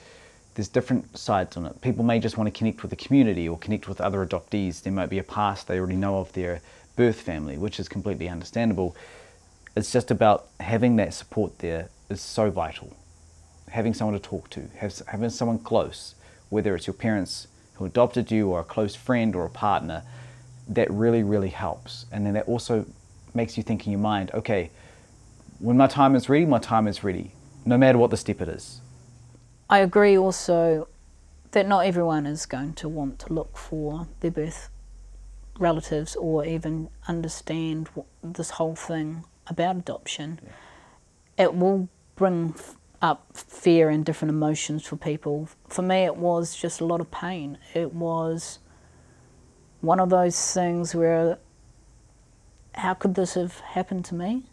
there's 0.54 0.68
different 0.68 1.16
sides 1.16 1.56
on 1.56 1.66
it. 1.66 1.80
People 1.82 2.04
may 2.04 2.18
just 2.18 2.36
want 2.36 2.52
to 2.52 2.58
connect 2.58 2.82
with 2.82 2.90
the 2.90 2.96
community 2.96 3.48
or 3.48 3.56
connect 3.56 3.88
with 3.88 4.00
other 4.00 4.26
adoptees. 4.26 4.82
There 4.82 4.92
might 4.92 5.08
be 5.08 5.18
a 5.18 5.22
past 5.22 5.68
they 5.68 5.78
already 5.78 5.96
know 5.96 6.18
of 6.18 6.32
their 6.32 6.60
birth 6.96 7.20
family, 7.20 7.58
which 7.58 7.78
is 7.78 7.88
completely 7.88 8.28
understandable. 8.28 8.96
It's 9.76 9.92
just 9.92 10.10
about 10.10 10.48
having 10.58 10.96
that 10.96 11.14
support 11.14 11.60
there 11.60 11.90
is 12.08 12.20
so 12.20 12.50
vital. 12.50 12.96
Having 13.68 13.94
someone 13.94 14.20
to 14.20 14.28
talk 14.28 14.50
to, 14.50 14.68
having 15.06 15.30
someone 15.30 15.60
close, 15.60 16.16
whether 16.50 16.76
it's 16.76 16.86
your 16.86 16.94
parents 16.94 17.48
who 17.74 17.86
adopted 17.86 18.30
you 18.30 18.50
or 18.50 18.60
a 18.60 18.64
close 18.64 18.94
friend 18.94 19.34
or 19.34 19.46
a 19.46 19.50
partner, 19.50 20.02
that 20.68 20.90
really, 20.90 21.22
really 21.22 21.48
helps. 21.48 22.06
And 22.12 22.26
then 22.26 22.34
that 22.34 22.46
also 22.46 22.84
makes 23.34 23.56
you 23.56 23.62
think 23.62 23.86
in 23.86 23.92
your 23.92 24.00
mind, 24.00 24.30
okay, 24.34 24.70
when 25.58 25.76
my 25.76 25.86
time 25.86 26.14
is 26.14 26.28
ready, 26.28 26.44
my 26.44 26.58
time 26.58 26.86
is 26.86 27.02
ready, 27.02 27.32
no 27.64 27.78
matter 27.78 27.98
what 27.98 28.10
the 28.10 28.16
step 28.16 28.40
it 28.40 28.48
is. 28.48 28.80
I 29.68 29.78
agree 29.78 30.18
also 30.18 30.88
that 31.52 31.66
not 31.66 31.86
everyone 31.86 32.26
is 32.26 32.46
going 32.46 32.74
to 32.74 32.88
want 32.88 33.18
to 33.20 33.32
look 33.32 33.56
for 33.56 34.06
their 34.20 34.30
birth 34.30 34.68
relatives 35.58 36.16
or 36.16 36.44
even 36.44 36.88
understand 37.06 37.88
this 38.22 38.50
whole 38.50 38.74
thing 38.74 39.24
about 39.46 39.76
adoption. 39.76 40.40
It 41.38 41.54
will 41.54 41.88
bring 42.16 42.54
up 43.02 43.36
fear 43.36 43.88
and 43.88 44.04
different 44.04 44.30
emotions 44.30 44.84
for 44.86 44.96
people. 44.96 45.48
For 45.68 45.82
me, 45.82 46.04
it 46.04 46.16
was 46.16 46.54
just 46.54 46.80
a 46.80 46.84
lot 46.84 47.00
of 47.00 47.10
pain. 47.10 47.58
It 47.74 47.94
was 47.94 48.58
one 49.80 50.00
of 50.00 50.10
those 50.10 50.52
things 50.52 50.94
where 50.94 51.38
how 52.74 52.94
could 52.94 53.14
this 53.14 53.34
have 53.34 53.60
happened 53.60 54.04
to 54.06 54.14
me? 54.14 54.44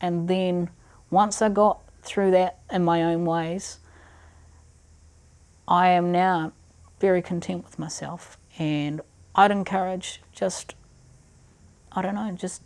And 0.00 0.28
then 0.28 0.70
once 1.10 1.40
I 1.40 1.48
got 1.48 1.80
through 2.02 2.30
that 2.32 2.58
in 2.70 2.84
my 2.84 3.02
own 3.02 3.24
ways, 3.24 3.78
I 5.66 5.88
am 5.88 6.12
now 6.12 6.52
very 7.00 7.22
content 7.22 7.64
with 7.64 7.78
myself. 7.78 8.38
And 8.58 9.00
I'd 9.34 9.50
encourage 9.50 10.22
just, 10.32 10.74
I 11.92 12.02
don't 12.02 12.14
know, 12.14 12.32
just 12.32 12.62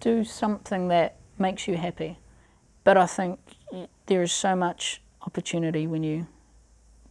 do 0.00 0.24
something 0.24 0.88
that 0.88 1.16
makes 1.38 1.66
you 1.66 1.76
happy. 1.76 2.18
But 2.84 2.96
I 2.96 3.06
think 3.06 3.38
there 4.06 4.22
is 4.22 4.32
so 4.32 4.54
much 4.54 5.02
opportunity 5.22 5.86
when 5.86 6.02
you 6.02 6.26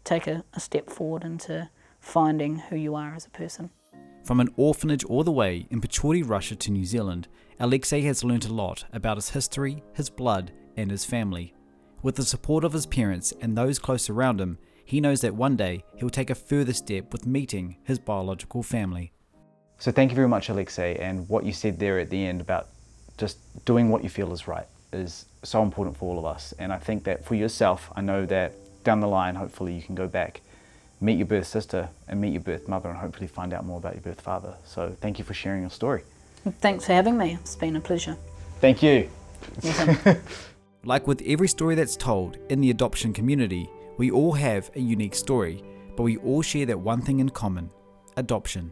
take 0.03 0.27
a, 0.27 0.43
a 0.53 0.59
step 0.59 0.89
forward 0.89 1.23
into 1.23 1.69
finding 1.99 2.59
who 2.59 2.75
you 2.75 2.95
are 2.95 3.15
as 3.15 3.25
a 3.25 3.29
person. 3.29 3.69
From 4.23 4.39
an 4.39 4.53
orphanage 4.57 5.03
all 5.03 5.23
the 5.23 5.31
way 5.31 5.67
in 5.69 5.81
Pechory, 5.81 6.27
Russia 6.27 6.55
to 6.55 6.71
New 6.71 6.85
Zealand, 6.85 7.27
Alexei 7.59 8.01
has 8.01 8.23
learnt 8.23 8.47
a 8.47 8.53
lot 8.53 8.85
about 8.91 9.17
his 9.17 9.29
history, 9.29 9.83
his 9.93 10.09
blood, 10.09 10.51
and 10.77 10.91
his 10.91 11.05
family. 11.05 11.53
With 12.01 12.15
the 12.15 12.23
support 12.23 12.63
of 12.63 12.73
his 12.73 12.85
parents 12.85 13.33
and 13.41 13.57
those 13.57 13.79
close 13.79 14.09
around 14.09 14.39
him, 14.41 14.57
he 14.83 15.01
knows 15.01 15.21
that 15.21 15.35
one 15.35 15.55
day 15.55 15.83
he'll 15.95 16.09
take 16.09 16.29
a 16.29 16.35
further 16.35 16.73
step 16.73 17.11
with 17.11 17.25
meeting 17.25 17.77
his 17.83 17.97
biological 17.97 18.61
family. 18.61 19.11
So 19.79 19.91
thank 19.91 20.11
you 20.11 20.15
very 20.15 20.27
much, 20.27 20.49
Alexei, 20.49 20.95
and 20.97 21.27
what 21.27 21.45
you 21.45 21.53
said 21.53 21.79
there 21.79 21.99
at 21.99 22.09
the 22.09 22.25
end 22.25 22.41
about 22.41 22.67
just 23.17 23.37
doing 23.65 23.89
what 23.89 24.03
you 24.03 24.09
feel 24.09 24.31
is 24.31 24.47
right 24.47 24.67
is 24.95 25.25
so 25.43 25.61
important 25.61 25.97
for 25.97 26.09
all 26.09 26.19
of 26.19 26.25
us. 26.25 26.53
And 26.59 26.71
I 26.73 26.77
think 26.77 27.03
that 27.05 27.25
for 27.25 27.35
yourself, 27.35 27.91
I 27.95 28.01
know 28.01 28.25
that 28.25 28.53
down 28.83 28.99
the 28.99 29.07
line, 29.07 29.35
hopefully 29.35 29.73
you 29.73 29.81
can 29.81 29.95
go 29.95 30.07
back, 30.07 30.41
meet 31.01 31.17
your 31.17 31.27
birth 31.27 31.47
sister 31.47 31.89
and 32.07 32.19
meet 32.19 32.31
your 32.31 32.41
birth 32.41 32.67
mother 32.67 32.89
and 32.89 32.97
hopefully 32.97 33.27
find 33.27 33.53
out 33.53 33.65
more 33.65 33.77
about 33.77 33.93
your 33.93 34.01
birth 34.01 34.21
father. 34.21 34.55
So 34.65 34.95
thank 35.01 35.19
you 35.19 35.25
for 35.25 35.33
sharing 35.33 35.61
your 35.61 35.69
story. 35.69 36.03
Thanks 36.59 36.85
for 36.85 36.93
having 36.93 37.17
me. 37.17 37.37
It's 37.41 37.55
been 37.55 37.75
a 37.75 37.81
pleasure. 37.81 38.17
Thank 38.61 38.81
you. 38.83 39.09
Like 40.87 41.07
with 41.07 41.23
every 41.25 41.47
story 41.47 41.73
that's 41.73 41.95
told 41.95 42.37
in 42.49 42.61
the 42.61 42.69
adoption 42.69 43.11
community, 43.11 43.67
we 43.97 44.11
all 44.11 44.33
have 44.33 44.69
a 44.75 44.79
unique 44.79 45.15
story, 45.15 45.63
but 45.97 46.03
we 46.03 46.17
all 46.17 46.43
share 46.43 46.67
that 46.67 46.79
one 46.79 47.01
thing 47.01 47.19
in 47.19 47.29
common 47.29 47.71
adoption. 48.17 48.71